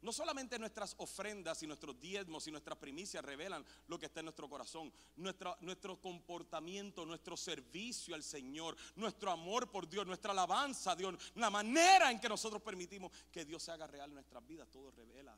[0.01, 4.27] No solamente nuestras ofrendas y nuestros diezmos y nuestras primicias revelan lo que está en
[4.27, 10.93] nuestro corazón, nuestro, nuestro comportamiento, nuestro servicio al Señor, nuestro amor por Dios, nuestra alabanza
[10.93, 14.47] a Dios, la manera en que nosotros permitimos que Dios se haga real en nuestras
[14.47, 15.37] vidas, todo revela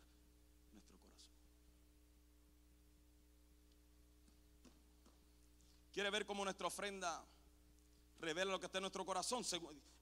[0.73, 1.33] nuestro corazón.
[5.93, 7.25] ¿Quiere ver cómo nuestra ofrenda
[8.19, 9.45] revela lo que está en nuestro corazón?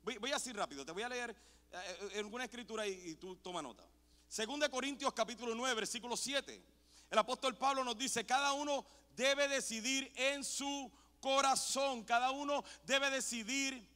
[0.02, 1.30] Voy, voy a decir rápido, te voy a leer
[1.70, 3.84] eh, eh, alguna escritura y, tú toma nota.
[4.26, 6.62] Según de Corintios capítulo 9, versículo 7.
[7.10, 13.10] El apóstol Pablo nos dice, cada uno debe decidir en su corazón, cada uno debe
[13.10, 13.86] decidir,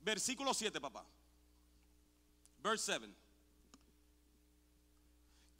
[0.00, 1.06] versículo 7, papá.
[2.58, 3.21] Verse 7.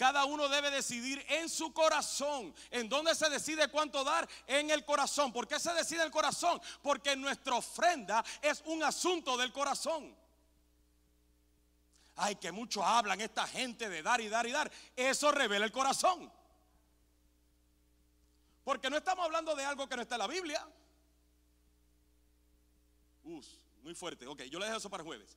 [0.03, 2.53] Cada uno debe decidir en su corazón.
[2.73, 4.29] ¿En dónde se decide cuánto dar?
[4.49, 5.33] En el corazón.
[5.33, 6.61] ¿Por qué se decide el corazón?
[6.83, 10.13] Porque nuestra ofrenda es un asunto del corazón.
[12.17, 14.73] Ay, que mucho hablan esta gente de dar y dar y dar.
[14.97, 16.33] Eso revela el corazón.
[18.65, 20.67] Porque no estamos hablando de algo que no está en la Biblia.
[23.23, 23.47] Uf,
[23.85, 24.27] muy fuerte.
[24.27, 25.37] Ok, yo le dejo eso para jueves.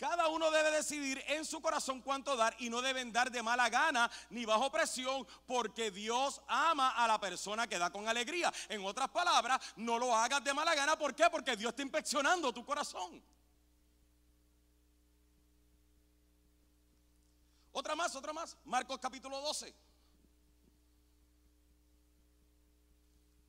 [0.00, 3.68] Cada uno debe decidir en su corazón cuánto dar y no deben dar de mala
[3.68, 8.50] gana ni bajo presión porque Dios ama a la persona que da con alegría.
[8.70, 10.96] En otras palabras, no lo hagas de mala gana.
[10.96, 11.28] ¿Por qué?
[11.30, 13.22] Porque Dios está inspeccionando tu corazón.
[17.70, 18.56] Otra más, otra más.
[18.64, 19.74] Marcos capítulo 12.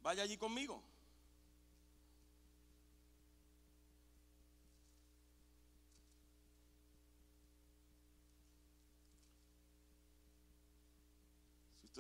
[0.02, 0.84] Vaya allí conmigo.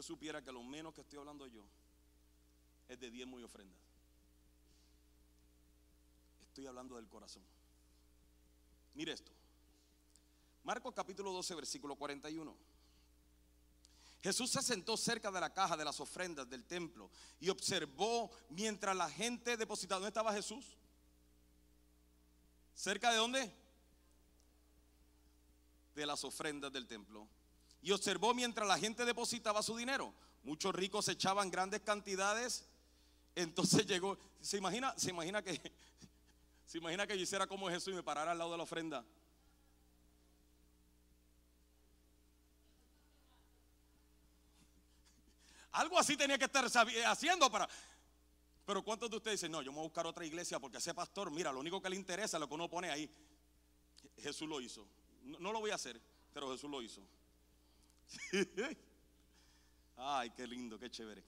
[0.01, 1.63] Supiera que lo menos que estoy hablando yo
[2.87, 3.79] es de diezmo y ofrendas.
[6.41, 7.43] Estoy hablando del corazón.
[8.93, 9.31] Mire esto.
[10.63, 12.55] Marcos capítulo 12, versículo 41.
[14.21, 17.09] Jesús se sentó cerca de la caja de las ofrendas del templo
[17.39, 19.99] y observó mientras la gente depositaba.
[19.99, 20.77] ¿Dónde estaba Jesús?
[22.75, 23.51] ¿Cerca de dónde?
[25.95, 27.27] De las ofrendas del templo.
[27.81, 30.13] Y observó mientras la gente depositaba su dinero.
[30.43, 32.65] Muchos ricos echaban grandes cantidades.
[33.35, 34.17] Entonces llegó.
[34.39, 35.59] ¿Se imagina, se imagina que
[36.65, 39.05] se imagina que yo hiciera como Jesús y me parara al lado de la ofrenda?
[45.71, 46.65] Algo así tenía que estar
[47.05, 47.67] haciendo para...
[48.65, 50.93] Pero ¿cuántos de ustedes dicen, no, yo me voy a buscar otra iglesia porque ese
[50.93, 53.09] pastor, mira, lo único que le interesa es lo que uno pone ahí.
[54.17, 54.87] Jesús lo hizo.
[55.23, 55.99] No, lo voy a hacer,
[56.33, 57.01] pero Jesús lo hizo.
[59.97, 61.23] Ay, qué lindo, qué chévere.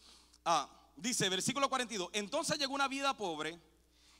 [0.45, 3.59] Ah, dice, versículo 42, entonces llegó una vida pobre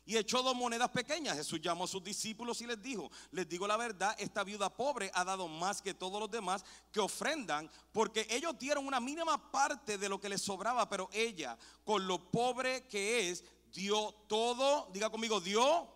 [0.06, 1.38] y echó dos monedas pequeñas.
[1.38, 5.10] Jesús llamó a sus discípulos y les dijo, les digo la verdad, esta viuda pobre
[5.14, 9.98] ha dado más que todos los demás que ofrendan, porque ellos dieron una mínima parte
[9.98, 15.10] de lo que les sobraba, pero ella, con lo pobre que es, dio todo, diga
[15.10, 15.90] conmigo, dio,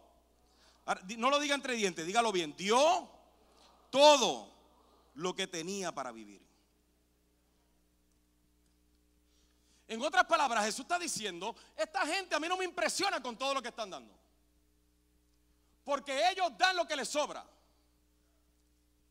[1.17, 3.09] no lo diga entre dientes, dígalo bien, dio
[3.89, 4.53] todo
[5.15, 6.46] lo que tenía para vivir.
[9.87, 13.53] En otras palabras, Jesús está diciendo, esta gente a mí no me impresiona con todo
[13.53, 14.13] lo que están dando.
[15.85, 17.45] Porque ellos dan lo que les sobra.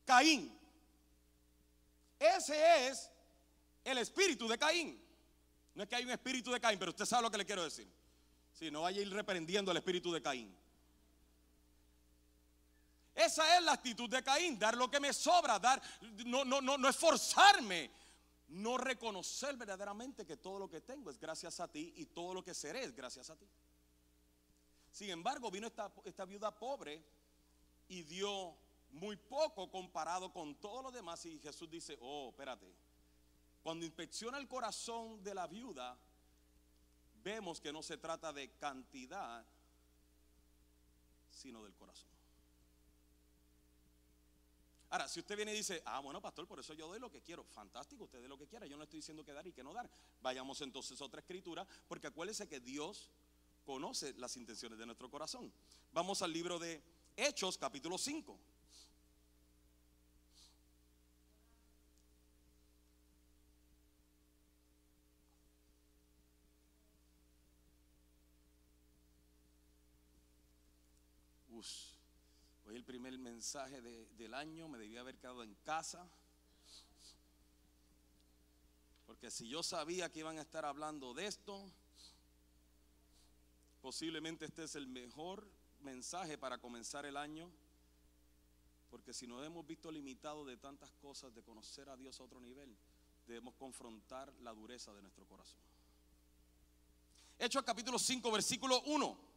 [0.05, 0.55] Caín.
[2.19, 3.09] Ese es
[3.83, 5.03] el espíritu de Caín.
[5.73, 7.63] No es que hay un espíritu de Caín, pero usted sabe lo que le quiero
[7.63, 7.87] decir.
[8.53, 10.55] Si no vaya a ir reprendiendo el espíritu de Caín.
[13.15, 15.81] Esa es la actitud de Caín, dar lo que me sobra, dar,
[16.25, 17.89] no, no, no, no esforzarme
[18.47, 22.43] no reconocer verdaderamente que todo lo que tengo es gracias a ti y todo lo
[22.43, 23.47] que seré es gracias a ti.
[24.91, 27.03] Sin embargo, vino esta, viuda pobre
[27.87, 28.57] y dio
[28.91, 32.73] muy poco comparado con todos los demás y Jesús dice, oh, espérate,
[33.61, 35.97] Cuando inspecciona el corazón de la viuda,
[37.21, 39.45] vemos que no se trata de cantidad,
[41.29, 42.16] sino del corazón.
[44.97, 47.21] Ahora, si usted viene y dice, ah, bueno, pastor, por eso yo doy lo que
[47.21, 49.63] quiero, fantástico, usted dé lo que quiera, yo no estoy diciendo que dar y que
[49.63, 49.87] no dar.
[50.21, 53.11] Vayamos entonces a otra escritura, porque acuérdese que Dios
[53.63, 55.53] conoce las intenciones de nuestro corazón.
[55.91, 56.81] Vamos al libro de
[57.15, 58.39] Hechos, capítulo 5.
[71.57, 71.96] hoy el
[72.87, 76.09] primer mensaje del año, me debía haber quedado en casa.
[79.05, 81.69] Porque si yo sabía que iban a estar hablando de esto,
[83.81, 85.45] posiblemente este es el mejor
[85.81, 87.51] mensaje para comenzar el año.
[88.89, 92.39] Porque si nos hemos visto limitados de tantas cosas, de conocer a Dios a otro
[92.39, 92.73] nivel,
[93.27, 95.59] debemos confrontar la dureza de nuestro corazón.
[97.37, 99.36] Hechos capítulo 5, versículo 1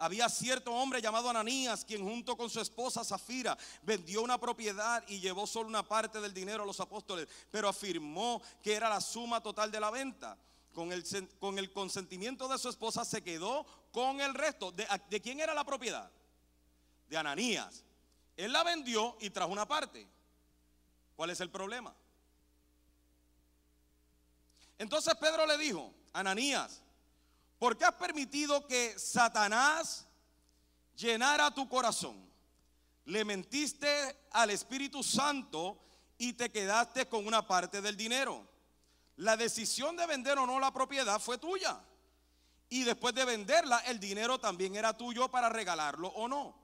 [0.00, 5.20] había cierto hombre llamado Ananías, quien junto con su esposa Zafira vendió una propiedad y
[5.20, 9.42] llevó solo una parte del dinero a los apóstoles, pero afirmó que era la suma
[9.42, 10.36] total de la venta.
[10.72, 11.04] Con el,
[11.40, 14.70] con el consentimiento de su esposa se quedó con el resto.
[14.72, 16.10] ¿De, ¿De quién era la propiedad?
[17.08, 17.84] De Ananías.
[18.36, 20.08] Él la vendió y trajo una parte.
[21.16, 21.94] ¿Cuál es el problema?
[24.78, 26.80] Entonces Pedro le dijo, Ananías,
[27.60, 30.06] ¿Por qué has permitido que Satanás
[30.96, 32.26] llenara tu corazón?
[33.04, 35.78] Le mentiste al Espíritu Santo
[36.16, 38.48] y te quedaste con una parte del dinero.
[39.16, 41.78] La decisión de vender o no la propiedad fue tuya.
[42.70, 46.58] Y después de venderla, el dinero también era tuyo para regalarlo o no.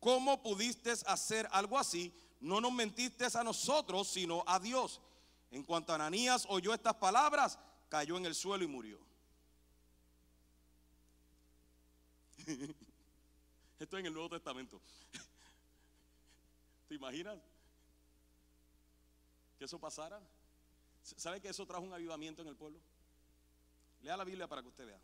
[0.00, 2.14] ¿Cómo pudiste hacer algo así?
[2.40, 5.00] No nos mentiste a nosotros, sino a Dios.
[5.50, 7.58] En cuanto Ananías oyó estas palabras,
[7.88, 9.05] cayó en el suelo y murió.
[13.78, 14.80] Esto en el Nuevo Testamento.
[16.88, 17.38] ¿Te imaginas
[19.58, 20.20] que eso pasara?
[21.02, 22.78] ¿Sabe que eso trajo un avivamiento en el pueblo?
[24.02, 25.00] Lea la Biblia para que usted vea.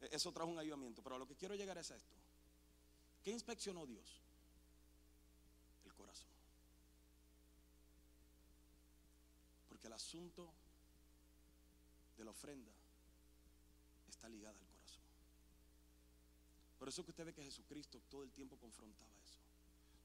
[0.00, 1.02] E-, eso trajo un avivamiento.
[1.02, 2.14] Pero a lo que quiero llegar es a esto.
[3.22, 4.20] ¿Qué inspeccionó Dios?
[5.84, 6.30] El corazón.
[9.68, 10.52] Porque el asunto
[12.16, 12.70] de la ofrenda
[14.08, 14.69] está ligada al
[16.80, 19.38] por eso que usted ve que Jesucristo todo el tiempo confrontaba eso.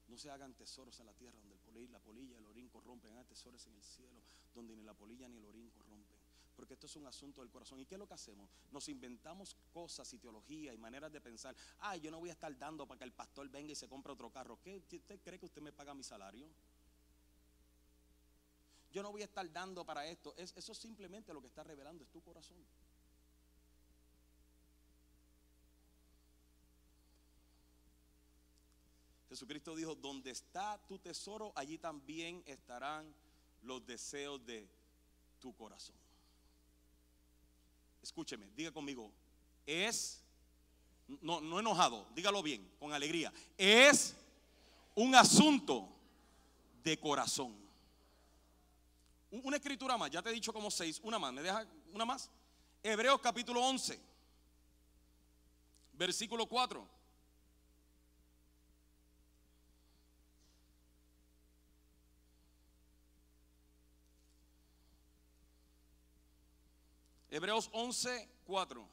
[0.08, 3.12] No se hagan tesoros en la tierra donde el la polilla y el orín corrompen.
[3.12, 4.20] Hagan tesoros en el cielo
[4.54, 6.18] donde ni la polilla ni el orín corrompen.
[6.54, 7.80] Porque esto es un asunto del corazón.
[7.80, 8.50] ¿Y qué es lo que hacemos?
[8.72, 11.56] Nos inventamos cosas y teología y maneras de pensar.
[11.78, 14.12] Ay, yo no voy a estar dando para que el pastor venga y se compre
[14.12, 14.60] otro carro.
[14.62, 14.76] ¿Qué?
[14.76, 16.46] ¿Usted cree que usted me paga mi salario?
[18.92, 20.34] Yo no voy a estar dando para esto.
[20.36, 22.62] Es, eso simplemente lo que está revelando es tu corazón.
[29.36, 33.14] Jesucristo dijo, donde está tu tesoro, allí también estarán
[33.60, 34.66] los deseos de
[35.38, 35.94] tu corazón.
[38.02, 39.12] Escúcheme, diga conmigo,
[39.66, 40.22] es,
[41.20, 44.16] no, no enojado, dígalo bien, con alegría, es
[44.94, 45.86] un asunto
[46.82, 47.54] de corazón.
[49.30, 52.30] Una escritura más, ya te he dicho como seis, una más, ¿me deja una más?
[52.82, 54.00] Hebreos capítulo 11,
[55.92, 56.95] versículo 4.
[67.36, 68.88] Hebreos 11, 4.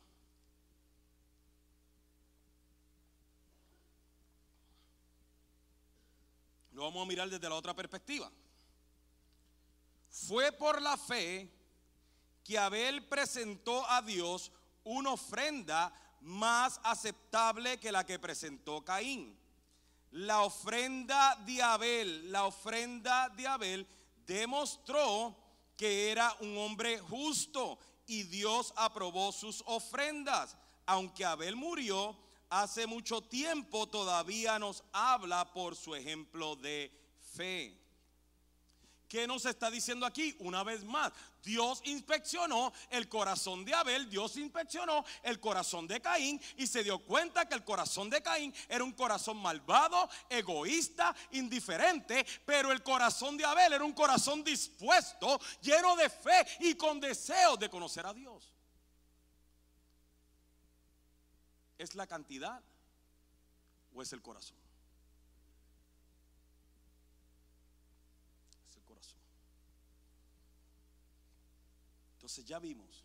[6.73, 8.29] Lo vamos a mirar desde la otra perspectiva.
[10.09, 11.49] Fue por la fe
[12.43, 14.51] que Abel presentó a Dios
[14.83, 19.39] una ofrenda más aceptable que la que presentó Caín.
[20.11, 23.87] La ofrenda de Abel, la ofrenda de Abel
[24.27, 25.33] demostró
[25.77, 30.57] que era un hombre justo y Dios aprobó sus ofrendas.
[30.85, 32.15] Aunque Abel murió
[32.49, 36.91] hace mucho tiempo, todavía nos habla por su ejemplo de
[37.35, 37.82] fe.
[39.13, 40.35] ¿Qué nos está diciendo aquí?
[40.39, 46.41] Una vez más, Dios inspeccionó el corazón de Abel, Dios inspeccionó el corazón de Caín
[46.57, 52.25] y se dio cuenta que el corazón de Caín era un corazón malvado, egoísta, indiferente,
[52.43, 57.55] pero el corazón de Abel era un corazón dispuesto, lleno de fe y con deseo
[57.55, 58.51] de conocer a Dios.
[61.77, 62.63] ¿Es la cantidad
[63.93, 64.62] o es el corazón?
[72.23, 73.03] Entonces ya vimos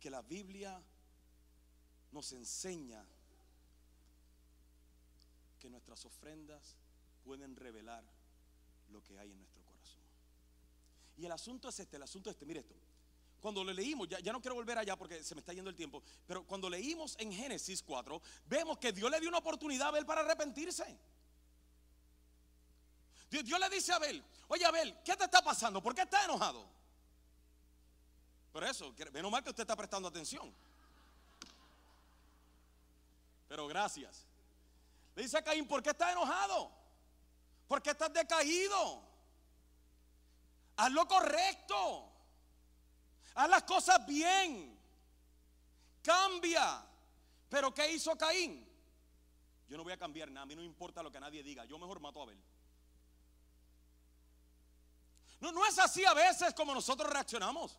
[0.00, 0.76] que la Biblia
[2.10, 3.06] nos enseña
[5.60, 6.76] que nuestras ofrendas
[7.22, 8.02] pueden revelar
[8.88, 10.02] lo que hay en nuestro corazón.
[11.16, 12.74] Y el asunto es este, el asunto es este, mire esto.
[13.40, 16.02] Cuando lo leímos, ya, no quiero volver allá porque se me está yendo el tiempo,
[16.26, 20.04] pero cuando leímos en Génesis 4, vemos que Dios le dio una oportunidad a Abel
[20.04, 20.98] para arrepentirse.
[23.30, 25.80] Dios, Dios le dice a Abel, oye Abel, ¿qué te está pasando?
[25.80, 26.81] ¿Por qué estás enojado?
[28.52, 30.54] Por eso, menos mal que usted está prestando atención.
[33.48, 34.26] Pero gracias.
[35.14, 36.70] Le dice a Caín, ¿por qué estás enojado?
[37.66, 39.02] ¿Por qué estás decaído?
[40.76, 42.10] Haz lo correcto.
[43.34, 44.78] Haz las cosas bien.
[46.02, 46.84] Cambia.
[47.48, 48.66] Pero ¿qué hizo Caín?
[49.68, 50.42] Yo no voy a cambiar nada.
[50.42, 51.64] A mí no importa lo que nadie diga.
[51.64, 52.38] Yo mejor mato a Abel.
[55.40, 57.78] No, no es así a veces como nosotros reaccionamos.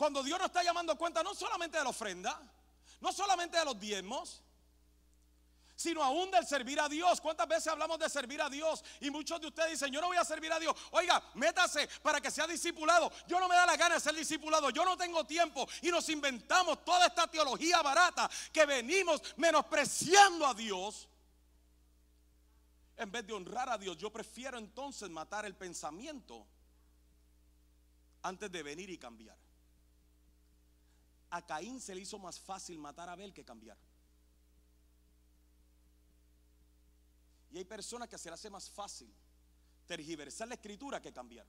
[0.00, 2.40] Cuando Dios nos está llamando cuenta no solamente de la ofrenda,
[3.02, 4.40] no solamente de los diezmos,
[5.76, 7.20] sino aún del servir a Dios.
[7.20, 8.82] ¿Cuántas veces hablamos de servir a Dios?
[9.02, 10.74] Y muchos de ustedes dicen, yo no voy a servir a Dios.
[10.92, 13.12] Oiga, métase para que sea discipulado.
[13.28, 14.70] Yo no me da la gana de ser discipulado.
[14.70, 15.68] Yo no tengo tiempo.
[15.82, 21.10] Y nos inventamos toda esta teología barata que venimos menospreciando a Dios.
[22.96, 26.46] En vez de honrar a Dios, yo prefiero entonces matar el pensamiento
[28.22, 29.36] antes de venir y cambiar.
[31.30, 33.78] A Caín se le hizo más fácil matar a Abel que cambiar.
[37.50, 39.12] Y hay personas que se le hace más fácil
[39.86, 41.46] tergiversar la escritura que cambiar.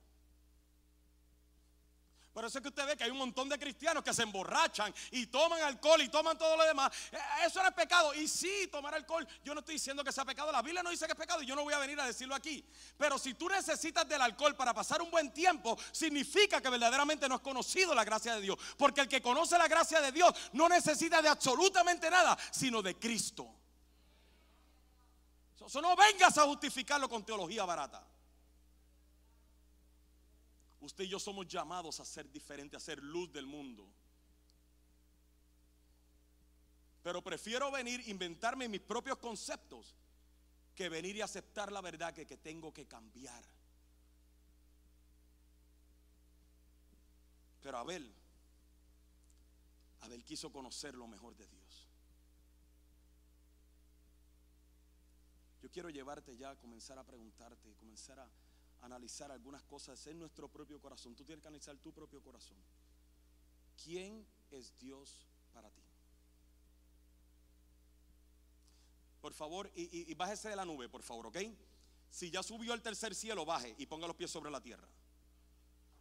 [2.33, 4.93] Por eso es que usted ve que hay un montón de cristianos que se emborrachan
[5.11, 6.91] y toman alcohol y toman todo lo demás.
[7.11, 8.13] Eh, eso no es pecado.
[8.13, 10.51] Y sí, tomar alcohol, yo no estoy diciendo que sea pecado.
[10.51, 12.33] La Biblia no dice que es pecado y yo no voy a venir a decirlo
[12.33, 12.65] aquí.
[12.97, 17.35] Pero si tú necesitas del alcohol para pasar un buen tiempo, significa que verdaderamente no
[17.35, 18.57] has conocido la gracia de Dios.
[18.77, 22.97] Porque el que conoce la gracia de Dios no necesita de absolutamente nada, sino de
[22.97, 23.55] Cristo.
[25.65, 28.05] Eso no vengas a justificarlo con teología barata.
[30.81, 33.87] Usted y yo somos llamados a ser diferentes, a ser luz del mundo.
[37.03, 39.95] Pero prefiero venir, inventarme mis propios conceptos,
[40.75, 43.43] que venir y aceptar la verdad que, que tengo que cambiar.
[47.61, 48.11] Pero Abel,
[50.01, 51.87] Abel quiso conocer lo mejor de Dios.
[55.61, 58.27] Yo quiero llevarte ya a comenzar a preguntarte, comenzar a
[58.81, 61.15] analizar algunas cosas en nuestro propio corazón.
[61.15, 62.57] Tú tienes que analizar tu propio corazón.
[63.83, 65.81] ¿Quién es Dios para ti?
[69.21, 71.37] Por favor, y, bájese de la nube, por favor, ¿ok?
[72.09, 74.87] Si ya subió al tercer cielo, baje y ponga los pies sobre la tierra.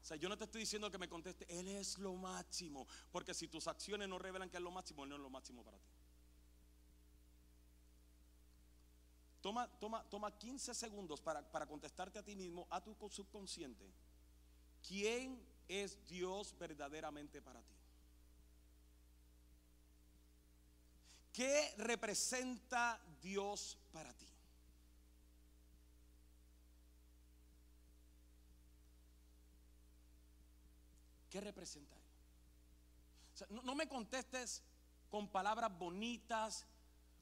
[0.01, 3.35] O sea, yo no te estoy diciendo que me conteste, Él es lo máximo, porque
[3.35, 5.79] si tus acciones no revelan que es lo máximo, Él no es lo máximo para
[5.79, 5.91] ti.
[9.41, 13.91] Toma, toma, toma 15 segundos para, para contestarte a ti mismo, a tu subconsciente.
[14.87, 17.75] ¿Quién es Dios verdaderamente para ti?
[21.33, 24.27] ¿Qué representa Dios para ti?
[31.31, 32.01] ¿Qué representa
[33.49, 34.63] no, me contestes
[35.09, 36.67] con palabras bonitas,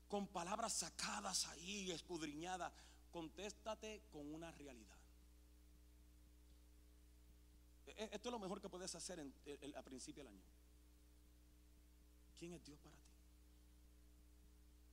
[0.08, 2.72] con palabras sacadas ahí, escudriñadas.
[3.10, 4.96] Contéstate con una realidad.
[7.86, 9.32] E, e, esto es lo mejor que puedes hacer en,
[9.76, 10.42] a principio del año.
[12.38, 13.02] ¿Quién es Dios para ti?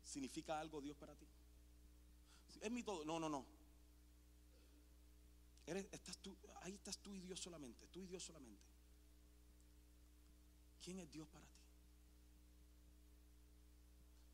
[0.03, 1.27] ¿Significa algo Dios para ti?
[2.61, 3.03] Es mi todo.
[3.05, 3.45] No, no, no.
[5.65, 7.87] Eres, estás tú, ahí estás tú y Dios solamente.
[7.87, 8.63] Tú y Dios solamente.
[10.83, 11.54] ¿Quién es Dios para ti?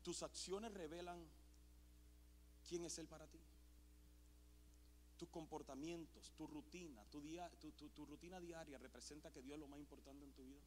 [0.02, 1.24] Tus acciones revelan
[2.68, 3.40] quién es Él para ti.
[5.16, 7.20] Tus comportamientos, tu rutina, tu,
[7.72, 10.60] tu, rutina diaria representa que Dios es lo más importante en tu vida.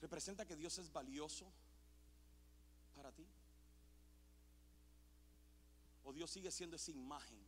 [0.00, 1.50] Representa que Dios es valioso
[2.96, 3.26] para ti.
[6.02, 7.38] O Dios sigue siendo esa imagen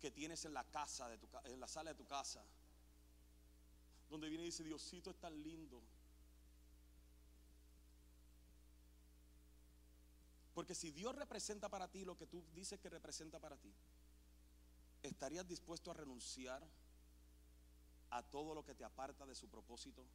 [0.00, 2.44] que tienes en la casa de tu, en la sala de tu casa
[4.08, 5.82] donde viene y dice, Diosito es tan lindo.
[10.54, 13.74] Porque si Dios representa para ti lo que tú dices que representa para ti,
[15.02, 16.64] ¿estarías dispuesto a renunciar
[18.10, 20.06] a todo lo que te aparta de su propósito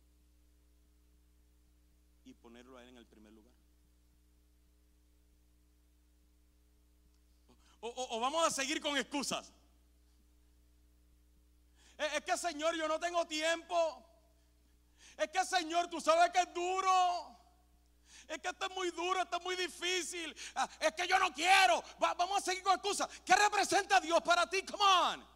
[2.24, 3.54] y ponerlo a Él en el primer lugar?
[7.82, 9.54] O, o vamos a seguir con excusas.
[12.00, 14.06] Es que Señor, yo no tengo tiempo.
[15.18, 17.38] Es que Señor, tú sabes que es duro.
[18.26, 20.34] Es que esto es muy duro, esto es muy difícil.
[20.56, 21.84] Ah, es que yo no quiero.
[21.98, 23.10] vamos a seguir con excusas.
[23.26, 24.64] ¿Qué representa Dios para ti?
[24.64, 25.28] Come on.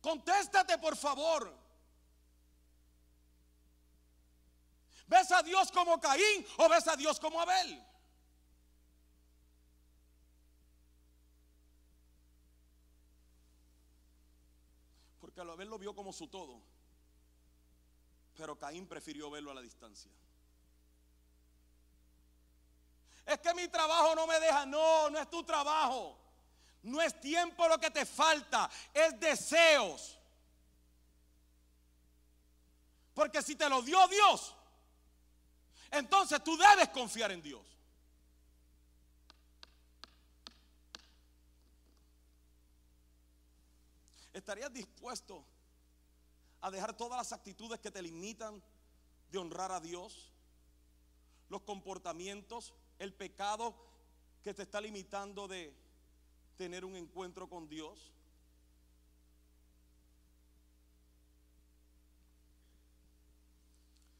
[0.00, 1.56] Contéstate, por favor.
[5.06, 7.84] ¿Ves a Dios como Caín o ves a Dios como Abel?
[15.38, 16.60] Porque Abel lo vio como su todo.
[18.34, 20.10] Pero Caín prefirió verlo a la distancia.
[23.24, 24.66] Es que mi trabajo no me deja.
[24.66, 26.18] No, no es tu trabajo.
[26.82, 30.18] No es tiempo lo que te falta, es deseos.
[33.14, 34.56] Porque si te lo dio Dios,
[35.92, 37.64] entonces tú debes confiar en Dios.
[44.32, 45.44] ¿Estarías dispuesto
[46.60, 48.62] a dejar todas las actitudes que te limitan
[49.30, 50.32] de honrar a Dios?
[51.48, 53.74] Los comportamientos, el pecado
[54.42, 55.74] que te está limitando de
[56.56, 58.12] tener un encuentro con Dios?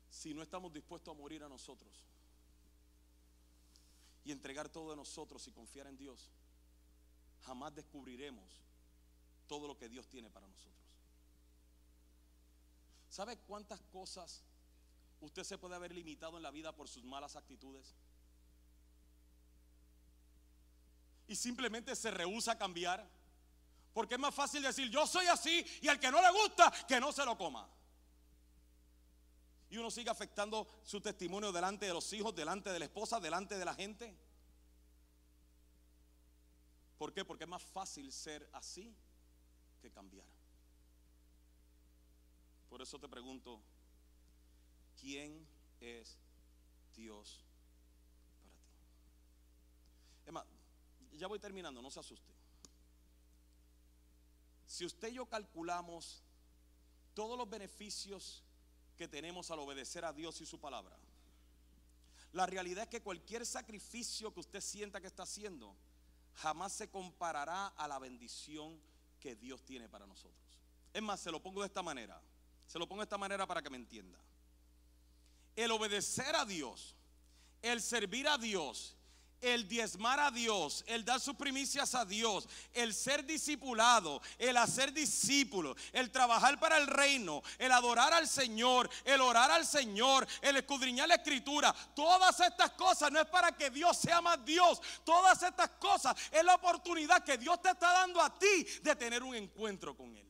[0.09, 2.05] Si no estamos dispuestos a morir a nosotros
[4.25, 6.31] y entregar todo de nosotros y confiar en Dios,
[7.43, 8.68] jamás descubriremos
[9.49, 10.77] todo lo que Dios tiene para nosotros.
[13.09, 14.45] ¿Sabe cuántas cosas
[15.21, 17.97] usted se puede haber limitado en la vida por sus malas actitudes?
[21.29, 23.07] y simplemente se rehúsa a cambiar.
[23.93, 26.99] Porque es más fácil decir, yo soy así y al que no le gusta, que
[26.99, 27.69] no se lo coma.
[29.71, 33.59] Y uno sigue afectando su testimonio delante de los hijos, delante de la esposa, delante
[33.59, 34.17] de la gente.
[36.97, 37.25] ¿Por qué?
[37.25, 38.97] Porque es más fácil ser así
[39.79, 40.27] que cambiar.
[42.69, 43.61] Por eso te pregunto,
[45.01, 45.47] ¿quién
[45.81, 46.19] es
[46.95, 47.45] Dios
[48.41, 48.69] para ti?
[50.27, 50.45] Es más,
[51.13, 52.33] ya voy terminando, no se asuste.
[54.67, 56.23] Si usted y yo calculamos
[57.15, 58.45] todos los beneficios
[58.97, 60.97] que tenemos al obedecer a Dios y su palabra,
[62.33, 65.75] la realidad es que cualquier sacrificio que usted sienta que está haciendo
[66.35, 68.79] jamás se comparará a la bendición
[69.19, 70.61] que Dios tiene para nosotros.
[70.93, 72.21] Es más, se lo pongo de esta manera.
[72.67, 74.19] Se lo pongo de esta manera para que me entienda.
[75.57, 76.95] El obedecer a Dios,
[77.63, 78.98] el servir a Dios
[79.41, 84.93] el diezmar a Dios, el dar sus primicias a Dios, el ser discipulado, el hacer
[84.93, 90.57] discípulo, el trabajar para el reino, el adorar al Señor, el orar al Señor, el
[90.57, 95.43] escudriñar la escritura, todas estas cosas no es para que Dios sea más Dios, todas
[95.43, 99.35] estas cosas es la oportunidad que Dios te está dando a ti de tener un
[99.35, 100.28] encuentro con Él.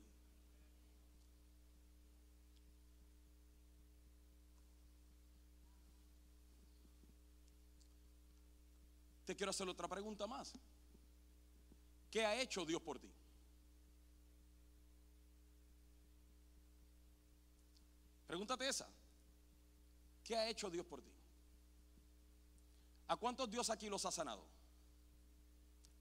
[9.29, 10.55] Te quiero hacer otra pregunta más.
[12.11, 13.13] ¿Qué ha hecho Dios por ti?
[18.27, 18.89] Pregúntate esa.
[20.25, 21.13] ¿Qué ha hecho Dios por ti?
[23.09, 24.47] ¿A cuántos Dios aquí los ha sanado?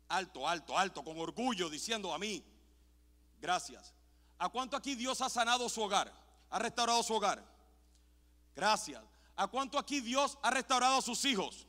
[0.08, 2.42] Alto, alto, alto, con orgullo, diciendo a mí,
[3.42, 3.94] gracias.
[4.38, 6.14] ¿A cuánto aquí Dios ha sanado su hogar?
[6.50, 7.44] ¿Ha restaurado su hogar?
[8.56, 9.04] Gracias.
[9.36, 11.68] ¿A cuánto aquí Dios ha restaurado a sus hijos?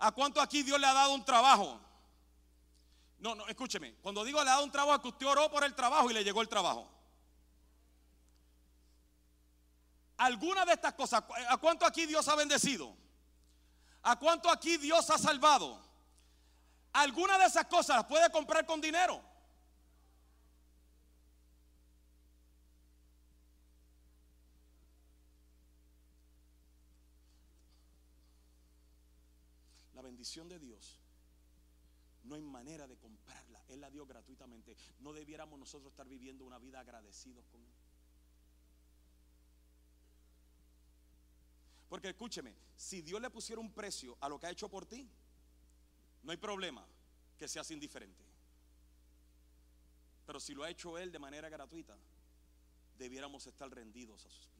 [0.00, 1.78] ¿A cuánto aquí Dios le ha dado un trabajo?
[3.18, 3.94] No, no, escúcheme.
[3.96, 6.24] Cuando digo le ha dado un trabajo, que usted oró por el trabajo y le
[6.24, 6.90] llegó el trabajo.
[10.16, 12.96] Alguna de estas cosas, ¿a cuánto aquí Dios ha bendecido?
[14.02, 15.82] ¿A cuánto aquí Dios ha salvado?
[16.94, 19.22] Alguna de esas cosas las puede comprar con dinero.
[30.02, 31.00] Bendición de Dios,
[32.24, 33.64] no hay manera de comprarla.
[33.68, 34.76] Él la dio gratuitamente.
[35.00, 37.72] No debiéramos nosotros estar viviendo una vida agradecidos con Él.
[41.88, 45.08] Porque escúcheme, si Dios le pusiera un precio a lo que ha hecho por ti,
[46.22, 46.86] no hay problema
[47.36, 48.24] que seas indiferente.
[50.26, 51.98] Pero si lo ha hecho Él de manera gratuita,
[52.96, 54.59] debiéramos estar rendidos a sus pies.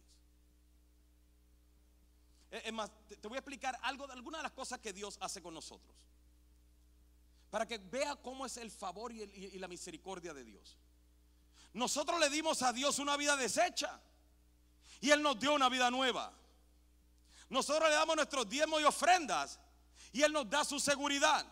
[2.51, 5.41] Es más, te voy a explicar algo de algunas de las cosas que Dios hace
[5.41, 5.97] con nosotros.
[7.51, 10.77] Para que vea cómo es el favor y, y la misericordia de Dios.
[11.73, 14.01] Nosotros le dimos a Dios una vida deshecha.
[15.01, 16.33] Y Él nos dio una vida nueva.
[17.49, 19.59] Nosotros le damos nuestros diezmos y ofrendas.
[20.13, 21.47] Y Él nos da su seguridad.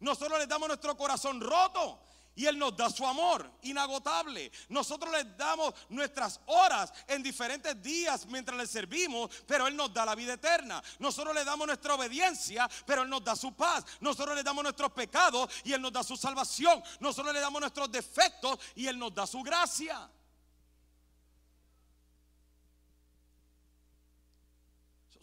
[0.00, 2.00] Nosotros le damos nuestro corazón roto.
[2.36, 4.50] Y Él nos da su amor inagotable.
[4.68, 10.04] Nosotros les damos nuestras horas en diferentes días mientras le servimos, pero Él nos da
[10.04, 10.82] la vida eterna.
[10.98, 13.84] Nosotros le damos nuestra obediencia, pero Él nos da su paz.
[14.00, 16.82] Nosotros le damos nuestros pecados y Él nos da su salvación.
[17.00, 20.10] Nosotros le damos nuestros defectos y Él nos da su gracia.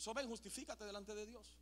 [0.01, 1.60] So, ven, justifícate delante de Dios.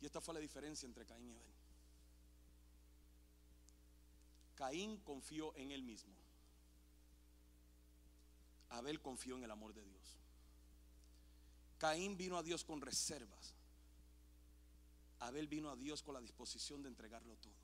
[0.00, 1.54] Y esta fue la diferencia entre Caín y Abel.
[4.54, 6.14] Caín confió en él mismo.
[8.70, 10.18] Abel confió en el amor de Dios.
[11.78, 13.54] Caín vino a Dios con reservas.
[15.18, 17.54] Abel vino a Dios con la disposición de entregarlo todo.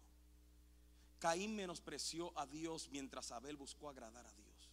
[1.18, 4.70] Caín menospreció a Dios mientras Abel buscó agradar a Dios.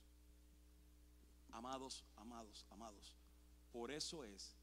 [1.52, 3.16] Amados, amados, amados.
[3.72, 4.56] Por eso es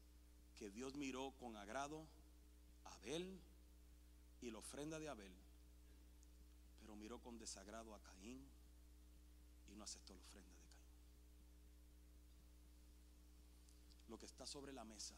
[0.55, 2.05] que Dios miró con agrado
[2.93, 3.39] Abel
[4.41, 5.33] y la ofrenda de Abel,
[6.79, 8.47] pero miró con desagrado a Caín
[9.67, 10.71] y no aceptó la ofrenda de Caín.
[14.07, 15.15] Lo que está sobre la mesa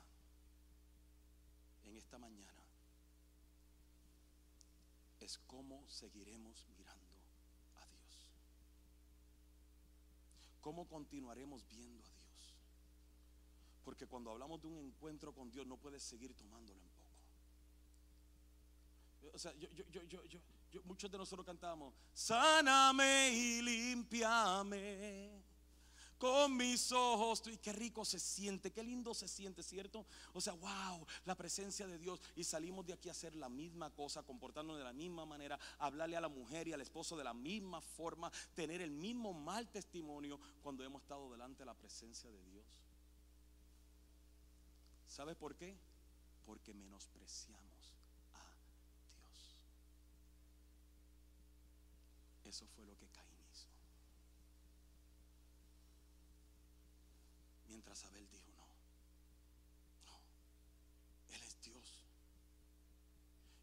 [1.84, 2.64] en esta mañana
[5.20, 7.08] es cómo seguiremos mirando
[7.78, 8.28] a Dios.
[10.62, 12.56] ¿Cómo continuaremos viendo a Dios?
[13.84, 16.93] Porque cuando hablamos de un encuentro con Dios no puedes seguir tomándolo en.
[19.32, 25.44] O sea, yo, yo, yo, yo, muchos de nosotros cantamos, sáname y limpiame
[26.24, 27.44] con mis ojos.
[27.48, 30.06] Y qué rico se siente, qué lindo se siente, ¿cierto?
[30.32, 32.22] O sea, wow, la presencia de Dios.
[32.38, 36.16] Y salimos de aquí a hacer la misma cosa, comportarnos de la misma manera, hablarle
[36.16, 40.40] a la mujer y al esposo de la misma forma, tener el mismo mal testimonio
[40.62, 42.66] cuando hemos estado delante de la presencia de Dios.
[45.08, 45.78] ¿Sabe por qué?
[46.46, 47.94] Porque menospreciamos
[48.34, 49.58] a Dios.
[52.54, 53.68] Eso fue lo que Caín hizo.
[57.68, 58.68] Mientras Abel dijo, no,
[60.06, 60.20] no,
[61.34, 62.06] Él es Dios.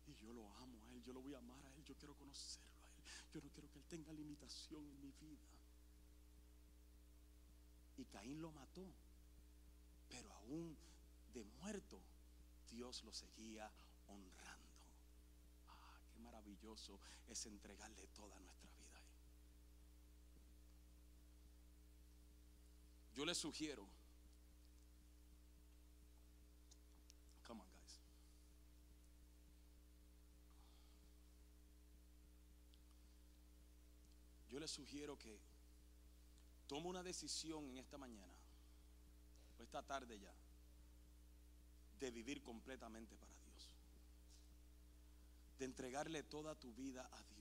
[0.08, 2.16] Y yo lo amo a Él, yo lo voy a amar a Él, yo quiero
[2.16, 3.04] conocerlo a Él.
[3.32, 5.46] Yo no quiero que Él tenga limitación en mi vida.
[7.96, 8.92] Y Caín lo mató,
[10.08, 10.76] pero aún
[11.32, 12.02] de muerto,
[12.68, 13.70] Dios lo seguía
[14.08, 14.84] honrando.
[15.68, 16.98] Ah, qué maravilloso
[17.30, 19.10] es entregarle toda nuestra vida a Él.
[23.20, 23.86] Yo les sugiero,
[27.46, 28.00] come on guys,
[34.48, 35.38] yo les sugiero que
[36.66, 38.32] tome una decisión en esta mañana
[39.58, 40.32] o esta tarde ya
[41.98, 43.68] de vivir completamente para Dios,
[45.58, 47.39] de entregarle toda tu vida a Dios,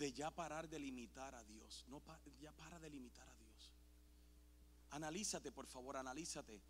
[0.00, 2.02] de ya parar de limitar a Dios, no
[2.40, 3.70] ya para de limitar a Dios.
[4.92, 6.62] Analízate, por favor, analízate.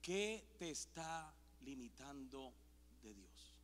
[0.00, 2.54] ¿Qué te está limitando
[3.02, 3.54] de Dios?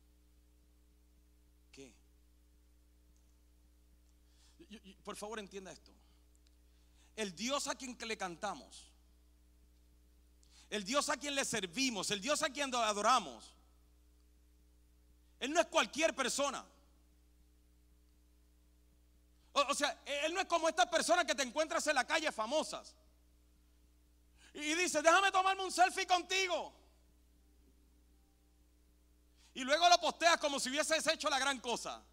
[1.71, 1.95] ¿Qué?
[5.03, 5.91] Por favor, entienda esto.
[7.15, 8.91] El Dios a quien le cantamos,
[10.69, 13.55] el Dios a quien le servimos, el Dios a quien adoramos,
[15.39, 16.63] Él no es cualquier persona.
[19.51, 22.95] O, sea, Él no es como estas personas que te encuentras en la calle famosas.
[24.53, 26.73] Y dice, déjame tomarme un selfie contigo.
[29.53, 32.03] Y luego lo posteas como si hubieses hecho la gran cosa.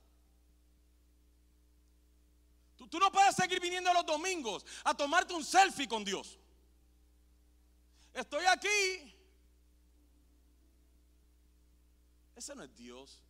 [2.76, 6.38] Tú, tú no puedes seguir viniendo los domingos a tomarte un selfie con Dios.
[8.12, 9.14] Estoy aquí.
[12.34, 13.22] Ese no es Dios.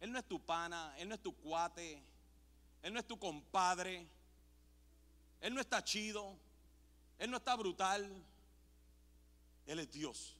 [0.00, 2.02] Él no es tu pana, Él no es tu cuate,
[2.82, 4.06] Él no es tu compadre,
[5.40, 6.38] Él no está chido,
[7.18, 8.24] Él no está brutal.
[9.66, 10.36] Él es Dios.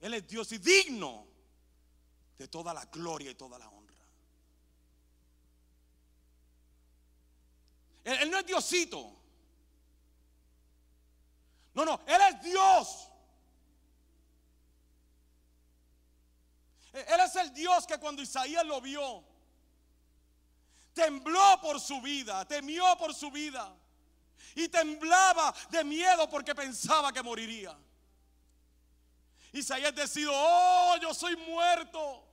[0.00, 1.26] Él es Dios y digno
[2.38, 3.82] de toda la gloria y toda la honra.
[8.04, 9.16] Él, no es Diosito.
[11.74, 13.08] No, no, Él es Dios.
[16.92, 19.24] Él es el Dios que cuando Isaías lo vio,
[20.92, 23.74] tembló por su vida, temió por su vida
[24.54, 27.76] y temblaba de miedo porque pensaba que moriría.
[29.52, 32.28] Isaías decía, oh, yo soy muerto.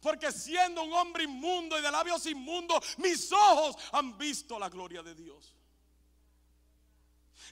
[0.00, 5.02] Porque siendo un hombre inmundo y de labios inmundos, mis ojos han visto la gloria
[5.02, 5.54] de Dios.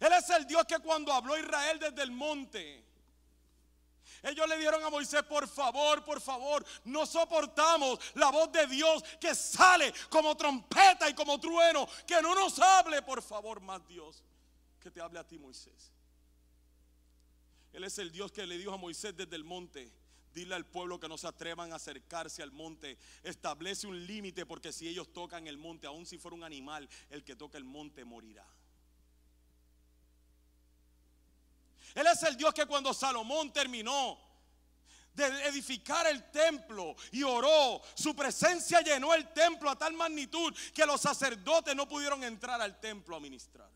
[0.01, 2.84] Él es el Dios que cuando habló Israel desde el monte,
[4.25, 9.05] ellos le dieron a Moisés, por favor, por favor, no soportamos la voz de Dios
[9.21, 11.87] que sale como trompeta y como trueno.
[12.07, 14.25] Que no nos hable, por favor, más Dios.
[14.81, 15.93] Que te hable a ti, Moisés.
[17.75, 19.93] Él es el Dios que le dijo a Moisés desde el monte.
[20.33, 22.97] Dile al pueblo que no se atrevan a acercarse al monte.
[23.23, 27.23] Establece un límite porque si ellos tocan el monte, aun si fuera un animal, el
[27.23, 28.47] que toca el monte morirá.
[31.95, 34.19] Él es el Dios que cuando Salomón terminó
[35.15, 40.85] de edificar el templo y oró, su presencia llenó el templo a tal magnitud que
[40.85, 43.71] los sacerdotes no pudieron entrar al templo a ministrar.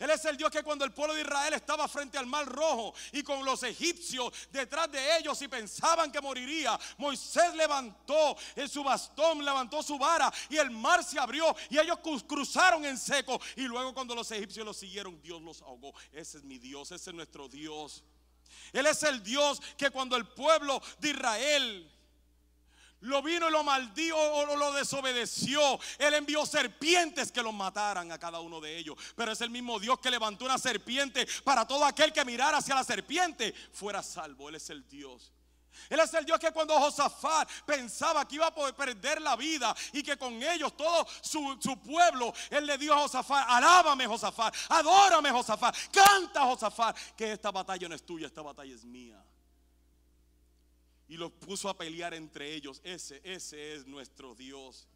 [0.00, 2.94] Él es el Dios que cuando el pueblo de Israel estaba frente al mar rojo
[3.12, 8.82] y con los egipcios detrás de ellos y pensaban que moriría, Moisés levantó en su
[8.82, 13.38] bastón, levantó su vara y el mar se abrió y ellos cruzaron en seco.
[13.56, 15.92] Y luego cuando los egipcios los siguieron, Dios los ahogó.
[16.12, 18.02] Ese es mi Dios, ese es nuestro Dios.
[18.72, 21.99] Él es el Dios que cuando el pueblo de Israel
[23.00, 25.78] lo vino y lo maldijo o lo desobedeció.
[25.98, 28.96] Él envió serpientes que los mataran a cada uno de ellos.
[29.16, 32.74] Pero es el mismo Dios que levantó una serpiente para todo aquel que mirara hacia
[32.74, 34.48] la serpiente fuera salvo.
[34.48, 35.32] Él es el Dios.
[35.88, 39.74] Él es el Dios que cuando Josafat pensaba que iba a poder perder la vida
[39.92, 45.30] y que con ellos todo su, pueblo, Él le dio a Josafat, alábame Josafat, adórame
[45.30, 49.24] Josafat, canta Josafat, que esta batalla no es tuya, esta batalla es mía
[51.10, 52.80] y los puso a pelear entre ellos.
[52.84, 54.86] Ese, ese es nuestro Dios.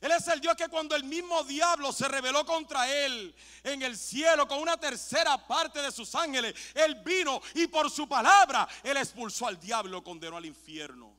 [0.00, 3.96] Él es el Dios que cuando el mismo diablo se rebeló contra él en el
[3.96, 8.96] cielo con una tercera parte de sus ángeles, él vino y por su palabra él
[8.96, 11.12] expulsó al diablo, condenó al infierno.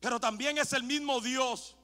[0.00, 1.76] Pero también es el mismo Dios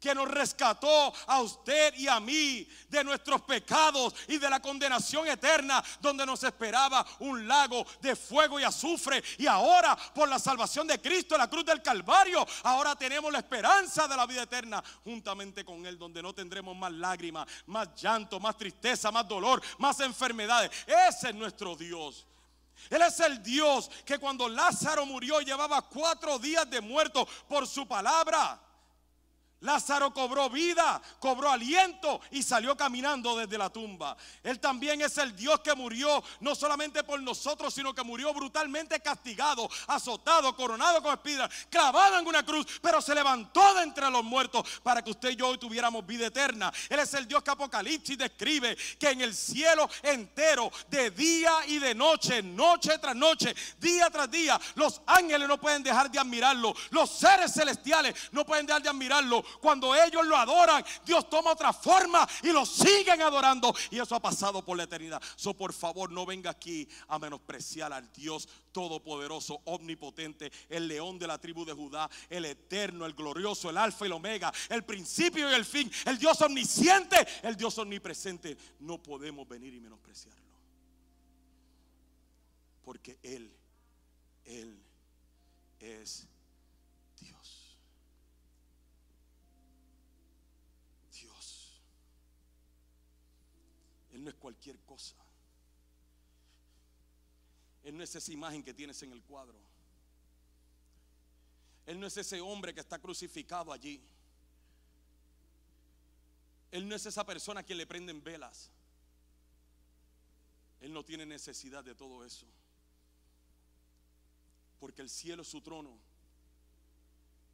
[0.00, 5.26] que nos rescató a usted y a mí de nuestros pecados y de la condenación
[5.26, 9.22] eterna, donde nos esperaba un lago de fuego y azufre.
[9.38, 13.38] Y ahora, por la salvación de Cristo en la cruz del Calvario, ahora tenemos la
[13.38, 18.38] esperanza de la vida eterna juntamente con Él, donde no tendremos más lágrimas, más llanto,
[18.40, 20.70] más tristeza, más dolor, más enfermedades.
[20.86, 22.26] Ese es nuestro Dios.
[22.90, 27.86] Él es el Dios que cuando Lázaro murió llevaba cuatro días de muerto por su
[27.86, 28.60] palabra.
[29.60, 34.16] Lázaro cobró vida, cobró aliento y salió caminando desde la tumba.
[34.44, 39.00] Él también es el Dios que murió no solamente por nosotros, sino que murió brutalmente
[39.00, 44.22] castigado, azotado, coronado con espinas, clavado en una cruz, pero se levantó de entre los
[44.22, 46.72] muertos para que usted y yo hoy tuviéramos vida eterna.
[46.88, 51.78] Él es el Dios que Apocalipsis describe que en el cielo entero, de día y
[51.78, 56.74] de noche, noche tras noche, día tras día, los ángeles no pueden dejar de admirarlo,
[56.90, 61.72] los seres celestiales no pueden dejar de admirarlo cuando ellos lo adoran, Dios toma otra
[61.72, 63.74] forma y lo siguen adorando.
[63.90, 65.22] Y eso ha pasado por la eternidad.
[65.36, 71.26] So, por favor, no venga aquí a menospreciar al Dios todopoderoso, omnipotente, el león de
[71.26, 75.50] la tribu de Judá, el eterno, el glorioso, el alfa y el omega, el principio
[75.50, 78.56] y el fin, el Dios omnisciente, el Dios omnipresente.
[78.80, 80.38] No podemos venir y menospreciarlo.
[82.82, 83.52] Porque Él,
[84.44, 84.80] Él
[85.80, 86.26] es
[94.12, 95.16] Él no es cualquier cosa.
[97.82, 99.58] Él no es esa imagen que tienes en el cuadro.
[101.86, 104.02] Él no es ese hombre que está crucificado allí.
[106.70, 108.70] Él no es esa persona a quien le prenden velas.
[110.80, 112.46] Él no tiene necesidad de todo eso.
[114.78, 115.98] Porque el cielo es su trono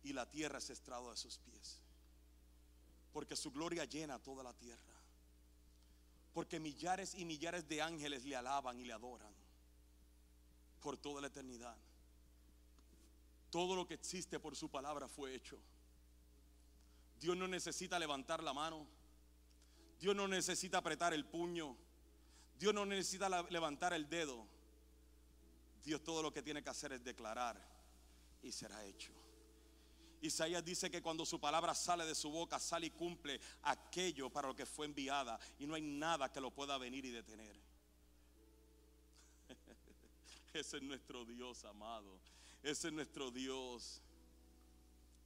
[0.02, 1.78] y la tierra es estrado de sus pies.
[3.12, 4.93] Porque su gloria llena toda la tierra.
[6.34, 9.32] Porque millares y millares de ángeles le alaban y le adoran
[10.82, 11.76] por toda la eternidad.
[13.50, 15.58] Todo lo que existe por su palabra fue hecho.
[17.20, 18.86] Dios no necesita levantar la mano.
[19.98, 21.76] Dios no necesita apretar el puño.
[22.58, 24.46] Dios no necesita levantar el dedo.
[25.82, 27.58] Dios todo lo que tiene que hacer es declarar
[28.42, 29.23] y será hecho.
[30.24, 34.48] Isaías dice que cuando su palabra sale de su boca, sale y cumple aquello para
[34.48, 35.38] lo que fue enviada.
[35.58, 37.54] Y no hay nada que lo pueda venir y detener.
[40.54, 42.18] Ese es nuestro Dios, amado.
[42.62, 44.00] Ese es nuestro Dios.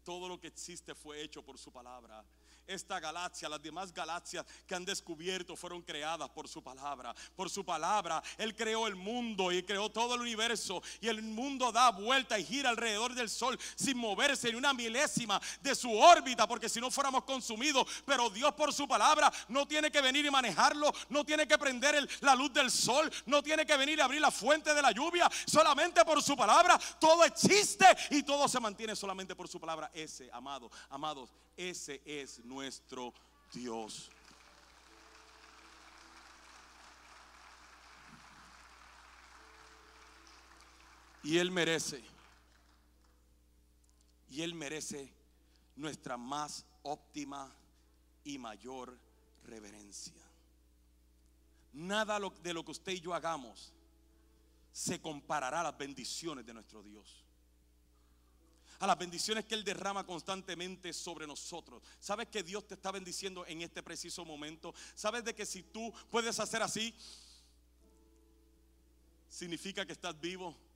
[0.03, 2.25] todo lo que existe fue hecho por su palabra.
[2.69, 7.15] Esta galaxia, las demás galaxias que han descubierto fueron creadas por su palabra.
[7.35, 10.83] Por su palabra, Él creó el mundo y creó todo el universo.
[11.01, 15.41] Y el mundo da vuelta y gira alrededor del sol sin moverse ni una milésima
[15.63, 17.87] de su órbita, porque si no fuéramos consumidos.
[18.05, 22.07] Pero Dios por su palabra no tiene que venir y manejarlo, no tiene que prender
[22.21, 25.27] la luz del sol, no tiene que venir y abrir la fuente de la lluvia.
[25.47, 29.91] Solamente por su palabra todo existe y todo se mantiene solamente por su palabra.
[29.95, 32.58] Ese, amado, amados, ese es nuestro
[33.53, 34.11] Dios.
[41.23, 42.03] Y Él merece,
[44.31, 45.13] y Él merece
[45.77, 47.53] nuestra más óptima
[48.25, 48.99] y mayor
[49.45, 50.15] reverencia.
[51.73, 53.73] Nada de lo que usted y yo hagamos
[54.73, 57.28] se comparará a las bendiciones de nuestro Dios
[58.79, 61.83] a las bendiciones que Él derrama constantemente sobre nosotros.
[61.99, 64.75] ¿Sabes que Dios te está bendiciendo en este preciso momento?
[64.95, 66.95] ¿Sabes de que si tú puedes hacer así,
[69.29, 70.68] significa que estás vivo?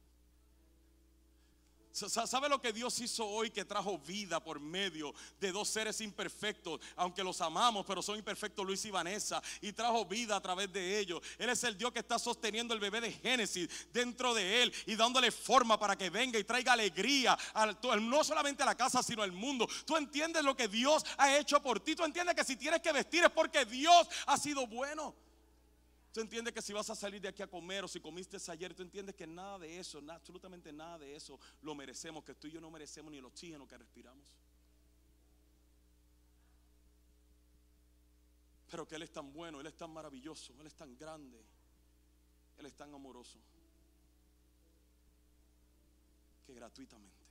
[1.93, 6.81] ¿Sabe lo que Dios hizo hoy que trajo vida por medio de dos seres imperfectos?
[6.97, 9.43] Aunque los amamos, pero son imperfectos Luis y Vanessa.
[9.61, 11.21] Y trajo vida a través de ellos.
[11.39, 14.97] Él es el Dios que está sosteniendo el bebé de Génesis dentro de él y
[14.97, 17.39] dándole forma para que venga y traiga alegría
[18.01, 19.69] no solamente a la casa, sino al mundo.
[19.85, 21.95] Tú entiendes lo que Dios ha hecho por ti.
[21.95, 25.15] Tú entiendes que si tienes que vestir es porque Dios ha sido bueno.
[26.13, 28.75] Tú entiendes que si vas a salir de aquí a comer o si comiste ayer,
[28.75, 32.51] tú entiendes que nada de eso, absolutamente nada de eso lo merecemos, que tú y
[32.51, 34.29] yo no merecemos ni el oxígeno que respiramos.
[38.71, 41.43] Pero que Él es tan bueno, Él es tan maravilloso, Él es tan grande,
[42.59, 43.39] Él es tan amoroso,
[46.45, 47.25] que gratuitamente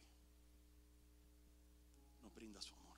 [2.24, 2.92] nos brinda su amor.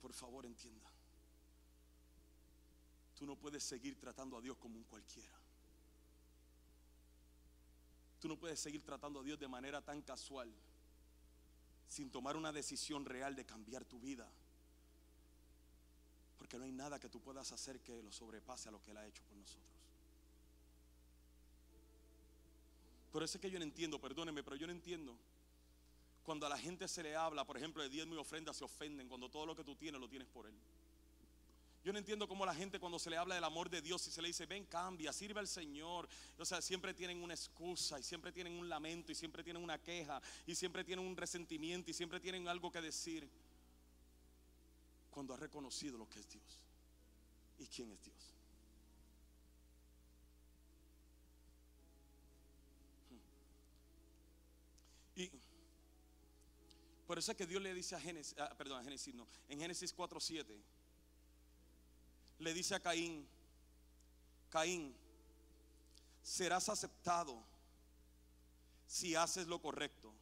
[0.00, 0.93] por favor entienda.
[3.24, 5.34] Tú no puedes seguir tratando a Dios como un cualquiera.
[8.20, 10.52] Tú no puedes seguir tratando a Dios de manera tan casual,
[11.88, 14.30] sin tomar una decisión real de cambiar tu vida.
[16.36, 18.98] Porque no hay nada que tú puedas hacer que lo sobrepase a lo que Él
[18.98, 19.72] ha hecho por nosotros.
[23.10, 25.16] Por eso es que yo no entiendo, perdóneme, pero yo no entiendo.
[26.24, 29.08] Cuando a la gente se le habla, por ejemplo, de diezmo y ofrenda, se ofenden
[29.08, 30.54] cuando todo lo que tú tienes lo tienes por Él.
[31.84, 34.10] Yo no entiendo cómo la gente cuando se le habla del amor de Dios y
[34.10, 36.08] se le dice, ven, cambia, sirve al Señor.
[36.38, 39.78] O sea, siempre tienen una excusa y siempre tienen un lamento y siempre tienen una
[39.78, 43.28] queja y siempre tienen un resentimiento y siempre tienen algo que decir.
[45.10, 46.64] Cuando ha reconocido lo que es Dios
[47.58, 48.34] y quién es Dios.
[55.16, 55.30] Y
[57.06, 59.60] por eso es que Dios le dice a Génesis, ah, perdón, a Génesis no, en
[59.60, 60.73] Génesis 4:7
[62.44, 63.26] le dice a Caín,
[64.50, 64.94] Caín,
[66.22, 67.42] serás aceptado
[68.86, 70.12] si haces lo correcto.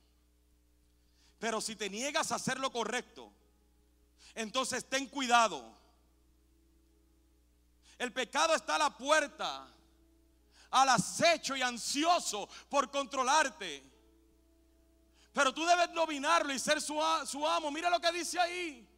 [1.39, 3.31] Pero si te niegas a hacer lo correcto,
[4.35, 5.77] entonces ten cuidado.
[7.99, 9.69] El pecado está a la puerta,
[10.71, 13.83] al acecho y ansioso por controlarte.
[15.33, 17.71] Pero tú debes dominarlo y ser su, su amo.
[17.71, 18.89] Mira lo que dice ahí.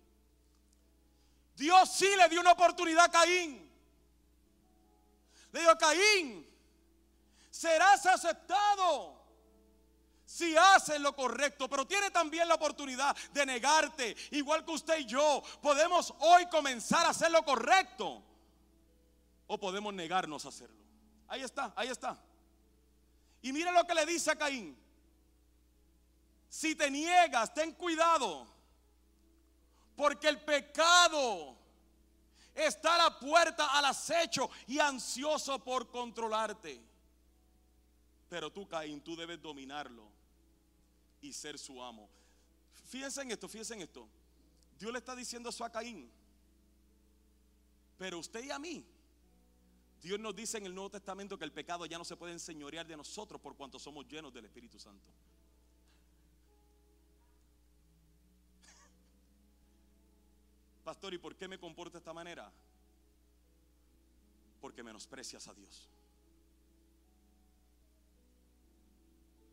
[1.57, 3.71] Dios sí le dio una oportunidad a Caín.
[5.53, 6.49] Le dijo, Caín,
[7.51, 9.23] serás aceptado
[10.25, 15.07] si haces lo correcto, pero tiene también la oportunidad de negarte, igual que usted y
[15.07, 15.43] yo.
[15.63, 18.21] Podemos hoy comenzar a hacer lo correcto
[19.47, 20.83] o podemos negarnos a hacerlo.
[21.29, 22.19] Ahí está, ahí está.
[23.43, 24.77] Y mire lo que le dice a Caín.
[26.49, 28.54] Si te niegas, ten cuidado
[29.97, 31.57] porque el pecado
[32.55, 36.81] está a la puerta al acecho y ansioso por controlarte.
[38.29, 40.09] Pero tú, Caín, tú debes dominarlo
[41.21, 42.09] y ser su amo.
[42.87, 44.09] Fíjense en esto, fíjense en esto.
[44.79, 46.11] Dios le está diciendo eso a Caín.
[47.97, 48.85] Pero usted y a mí.
[50.03, 52.87] Dios nos dice en el Nuevo Testamento que el pecado ya no se puede enseñorear
[52.87, 55.09] de nosotros por cuanto somos llenos del Espíritu Santo.
[60.85, 62.53] Pastor, ¿y por qué me comporto de esta manera?
[64.61, 65.89] Porque menosprecias a Dios.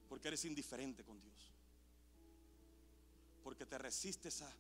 [0.09, 1.53] Porque eres indiferente con Dios.
[3.43, 4.53] Porque te resistes a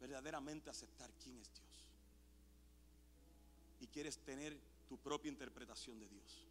[0.00, 1.86] verdaderamente aceptar quién es Dios.
[3.80, 4.58] Y quieres tener
[4.88, 6.44] tu propia interpretación de Dios.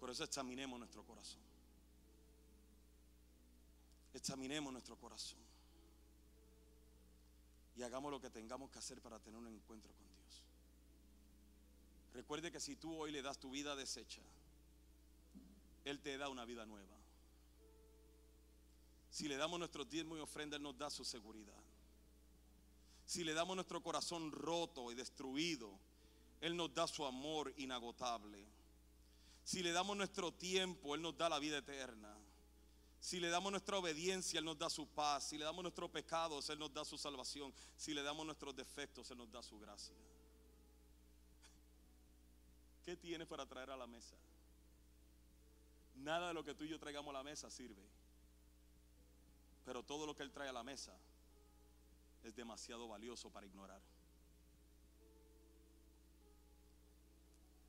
[0.00, 1.45] Por eso examinemos nuestro corazón.
[4.16, 5.38] Examinemos nuestro corazón.
[7.76, 10.42] Y hagamos lo que tengamos que hacer para tener un encuentro con Dios.
[12.14, 14.22] Recuerde que si tú hoy le das tu vida deshecha,
[15.84, 16.96] Él te da una vida nueva.
[19.10, 21.62] Si le damos nuestro diezmo y ofrenda, Él nos da su seguridad.
[23.04, 25.78] Si le damos nuestro corazón roto y destruido,
[26.40, 28.46] Él nos da su amor inagotable.
[29.44, 32.16] Si le damos nuestro tiempo, Él nos da la vida eterna.
[33.06, 35.28] Si le damos nuestra obediencia, Él nos da su paz.
[35.28, 37.54] Si le damos nuestros pecados, Él nos da su salvación.
[37.76, 39.94] Si le damos nuestros defectos, Él nos da su gracia.
[42.84, 44.16] ¿Qué tienes para traer a la mesa?
[45.94, 47.84] Nada de lo que tú y yo traigamos a la mesa sirve.
[49.64, 50.92] Pero todo lo que Él trae a la mesa
[52.24, 53.80] es demasiado valioso para ignorar.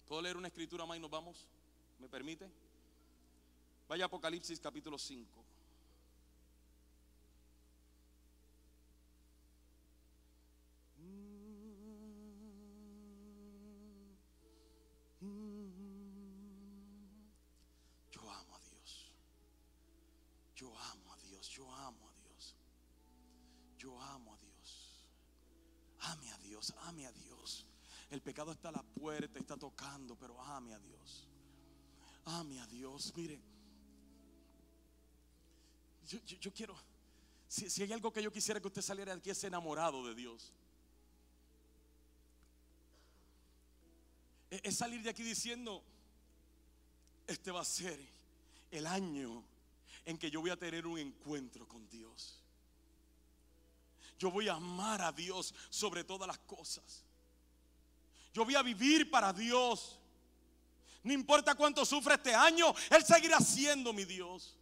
[0.07, 1.47] ¿Puedo leer una escritura más y nos vamos?
[1.99, 2.49] ¿Me permite?
[3.87, 5.45] Vaya Apocalipsis capítulo 5.
[18.11, 19.13] Yo amo a Dios.
[20.53, 21.49] Yo amo a Dios.
[21.49, 22.55] Yo amo a Dios.
[23.77, 25.07] Yo amo a Dios.
[26.01, 26.73] Ame a Dios.
[26.81, 27.65] Ame a Dios.
[28.09, 31.29] El pecado está a la puerta, está tocando, pero ame a Dios.
[32.25, 33.13] Ame a Dios.
[33.15, 33.41] Mire,
[36.07, 36.75] yo, quiero,
[37.47, 40.15] si, si hay algo que yo quisiera que usted saliera de aquí es enamorado de
[40.15, 40.53] Dios.
[44.49, 45.83] Es, salir de aquí diciendo,
[47.25, 47.99] este va a ser
[48.71, 49.43] el año
[50.05, 52.41] en que yo voy a tener un encuentro con Dios.
[54.17, 57.03] Yo voy a amar a Dios sobre todas las cosas.
[58.33, 59.99] Yo voy a vivir para Dios.
[61.03, 64.57] No importa cuánto sufre este año, Él seguirá siendo mi Dios.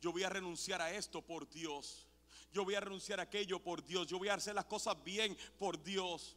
[0.00, 2.06] Yo voy a renunciar a esto por Dios.
[2.52, 4.06] Yo voy a renunciar a aquello por Dios.
[4.08, 6.36] Yo voy a hacer las cosas bien por Dios.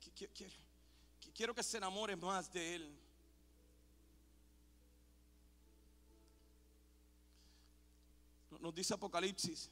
[0.00, 0.54] Qui- qui- Quiero,
[1.20, 2.96] qui- quiero que se enamore más de Él.
[8.60, 9.70] Nos dice Apocalipsis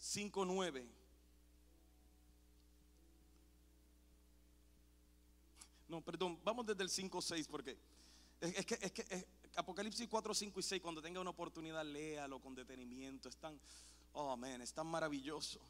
[0.00, 0.86] 5.9.
[5.88, 7.76] No, perdón, vamos desde el 5.6 porque
[8.40, 9.26] es, que, es que
[9.56, 13.28] Apocalipsis 4, 5 y 6, cuando tenga una oportunidad, léalo con detenimiento.
[13.28, 13.58] Es tan,
[14.12, 15.60] oh, amén, es tan maravilloso.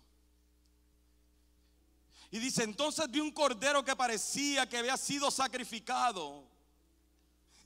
[2.30, 6.44] Y dice, entonces vi un cordero que parecía que había sido sacrificado.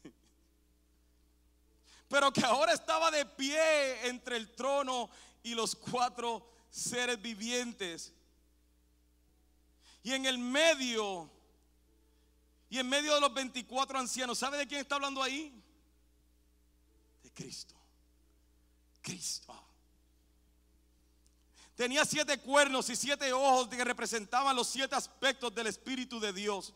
[2.08, 5.08] Pero que ahora estaba de pie entre el trono
[5.42, 8.12] y los cuatro seres vivientes.
[10.02, 11.30] Y en el medio,
[12.70, 15.52] y en medio de los 24 ancianos, ¿sabe de quién está hablando ahí?
[17.20, 17.74] De Cristo.
[19.02, 19.52] Cristo.
[21.74, 26.72] Tenía siete cuernos y siete ojos que representaban los siete aspectos del Espíritu de Dios,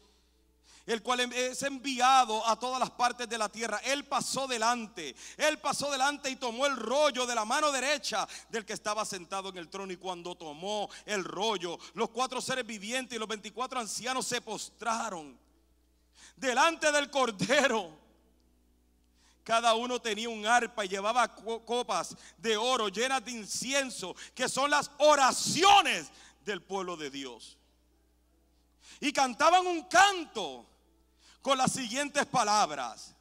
[0.85, 3.79] el cual es enviado a todas las partes de la tierra.
[3.85, 8.65] Él pasó delante, él pasó delante y tomó el rollo de la mano derecha del
[8.65, 9.93] que estaba sentado en el trono.
[9.93, 15.44] Y cuando tomó el rollo, los cuatro seres vivientes y los 24 ancianos se postraron
[16.37, 18.03] delante del cordero.
[19.43, 24.49] Cada uno tenía un arpa y llevaba co- copas de oro llenas de incienso, que
[24.49, 26.11] son las oraciones
[26.45, 27.59] del pueblo de Dios.
[29.01, 30.67] Y cantaban un canto
[31.43, 33.15] con las siguientes palabras.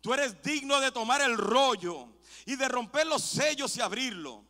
[0.00, 2.08] Tú eres digno de tomar el rollo
[2.46, 4.42] y de romper los sellos y abrirlo.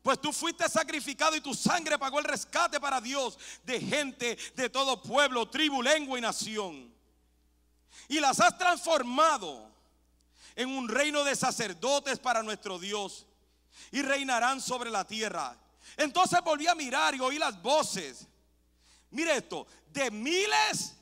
[0.00, 4.70] Pues tú fuiste sacrificado y tu sangre pagó el rescate para Dios de gente de
[4.70, 6.89] todo pueblo, tribu, lengua y nación.
[8.10, 9.70] Y las has transformado
[10.56, 13.24] en un reino de sacerdotes para nuestro Dios
[13.92, 15.56] y reinarán sobre la tierra.
[15.96, 18.26] Entonces volví a mirar y oí las voces.
[19.12, 20.96] Mire esto, de miles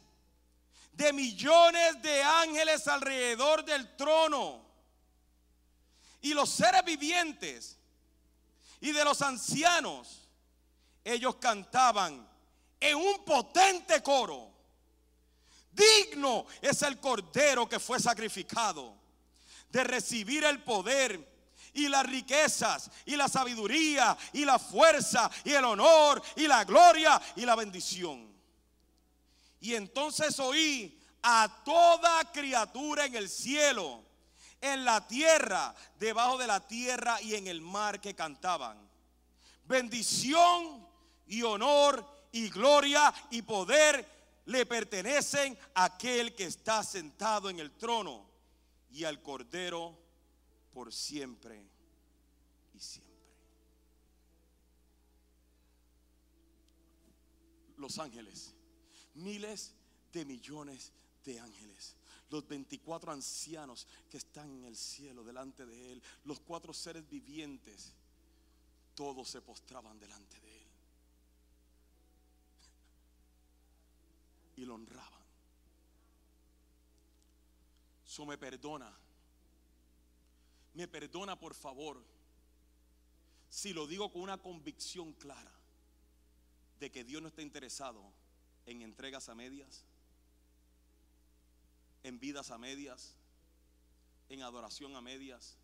[0.92, 4.66] de millones de ángeles alrededor del trono.
[6.20, 7.78] Y los seres vivientes
[8.82, 10.28] y de los ancianos,
[11.02, 12.28] ellos cantaban
[12.78, 14.57] en un potente coro.
[15.78, 18.96] Digno es el cordero que fue sacrificado
[19.70, 21.38] de recibir el poder
[21.74, 27.20] y las riquezas y la sabiduría y la fuerza y el honor y la gloria
[27.36, 28.28] y la bendición.
[29.60, 34.02] Y entonces oí a toda criatura en el cielo,
[34.60, 38.88] en la tierra, debajo de la tierra y en el mar que cantaban.
[39.64, 40.86] bendición
[41.26, 44.17] y honor y gloria y poder
[44.48, 48.26] le pertenecen a aquel que está sentado en el trono
[48.90, 49.98] y al Cordero
[50.72, 51.64] por siempre
[52.74, 53.14] y siempre.
[57.76, 58.54] Los ángeles,
[59.14, 59.74] miles
[60.12, 60.92] de millones
[61.24, 61.94] de ángeles
[62.30, 67.94] los 24 ancianos que están en el cielo delante de Él, los cuatro seres vivientes,
[68.94, 70.47] todos se postraban delante de Él.
[74.58, 75.22] Y lo honraban.
[78.04, 78.92] Eso me perdona.
[80.74, 82.04] Me perdona por favor
[83.48, 85.52] si lo digo con una convicción clara
[86.78, 88.02] de que Dios no está interesado
[88.66, 89.86] en entregas a medias
[92.02, 93.14] en vidas a medias,
[94.28, 95.56] en adoración a medias.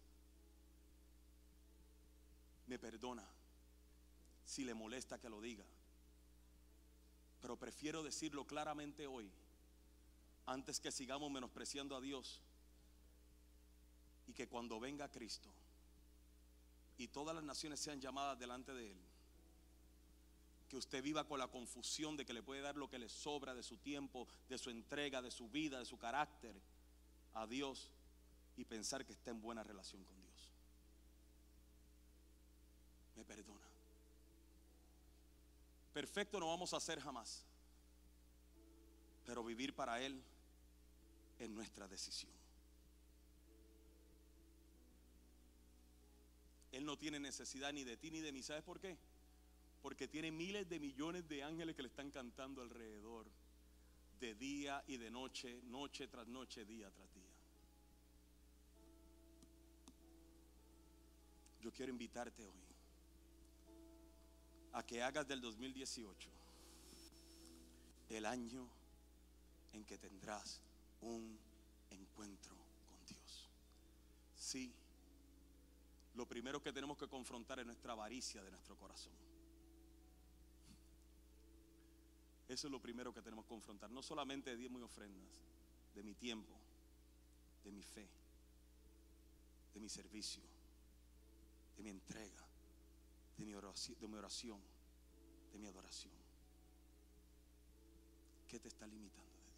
[2.66, 3.26] Me perdona
[4.44, 5.64] si le molesta que lo diga.
[7.44, 9.30] Pero prefiero decirlo claramente hoy,
[10.46, 12.40] antes que sigamos menospreciando a Dios.
[14.26, 15.50] Y que cuando venga Cristo
[16.96, 18.98] y todas las naciones sean llamadas delante de Él,
[20.70, 23.54] que usted viva con la confusión de que le puede dar lo que le sobra
[23.54, 26.58] de su tiempo, de su entrega, de su vida, de su carácter
[27.34, 27.90] a Dios
[28.56, 30.50] y pensar que está en buena relación con Dios.
[33.16, 33.64] Me perdona.
[35.94, 37.46] Perfecto no vamos a ser jamás,
[39.24, 40.22] pero vivir para Él
[41.38, 42.32] es nuestra decisión.
[46.72, 48.42] Él no tiene necesidad ni de ti ni de mí.
[48.42, 48.98] ¿Sabes por qué?
[49.84, 53.30] porque tiene miles de millones de ángeles que le están cantando alrededor,
[54.18, 57.34] de día y de noche, noche tras noche, día tras día.
[61.60, 62.64] Yo quiero invitarte hoy
[64.74, 66.28] a que hagas del 2018
[68.10, 68.68] el año
[69.72, 70.60] en que tendrás
[71.01, 71.38] un
[71.90, 72.56] encuentro
[72.88, 73.48] con Dios.
[74.36, 74.72] Sí,
[76.14, 79.14] lo primero que tenemos que confrontar es nuestra avaricia de nuestro corazón.
[82.48, 83.90] Eso es lo primero que tenemos que confrontar.
[83.90, 85.40] No solamente de diezmos y ofrendas,
[85.94, 86.52] de mi tiempo,
[87.64, 88.09] de mi fe,
[89.72, 90.42] de mi servicio,
[91.76, 92.43] de mi entrega,
[93.36, 94.61] de mi oración, de mi, oración,
[95.52, 96.12] de mi adoración.
[98.48, 99.55] ¿Qué te está limitando de Dios?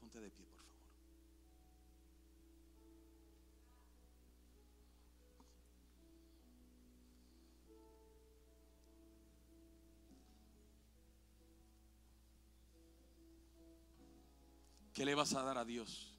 [0.00, 0.74] Ponte de pie, por favor.
[14.92, 16.14] ¿Qué le vas a dar a Dios?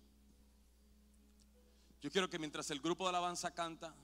[2.01, 3.95] Yo quiero que mientras el grupo de alabanza canta,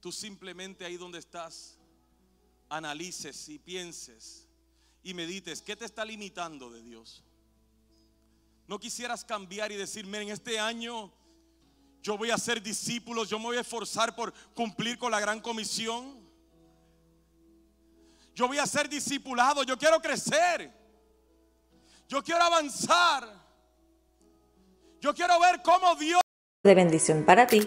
[0.00, 1.78] tú simplemente ahí donde estás,
[2.68, 4.46] analices y pienses
[5.02, 7.22] y medites, ¿qué te está limitando de Dios?
[8.66, 11.12] No quisieras cambiar y decir, miren, este año
[12.02, 15.40] yo voy a ser discípulos, yo me voy a esforzar por cumplir con la gran
[15.40, 16.24] comisión.
[18.34, 20.72] Yo voy a ser discipulado, yo quiero crecer.
[22.08, 23.28] Yo quiero avanzar.
[25.00, 26.20] Yo quiero ver cómo Dios...
[26.62, 27.66] De bendición para ti,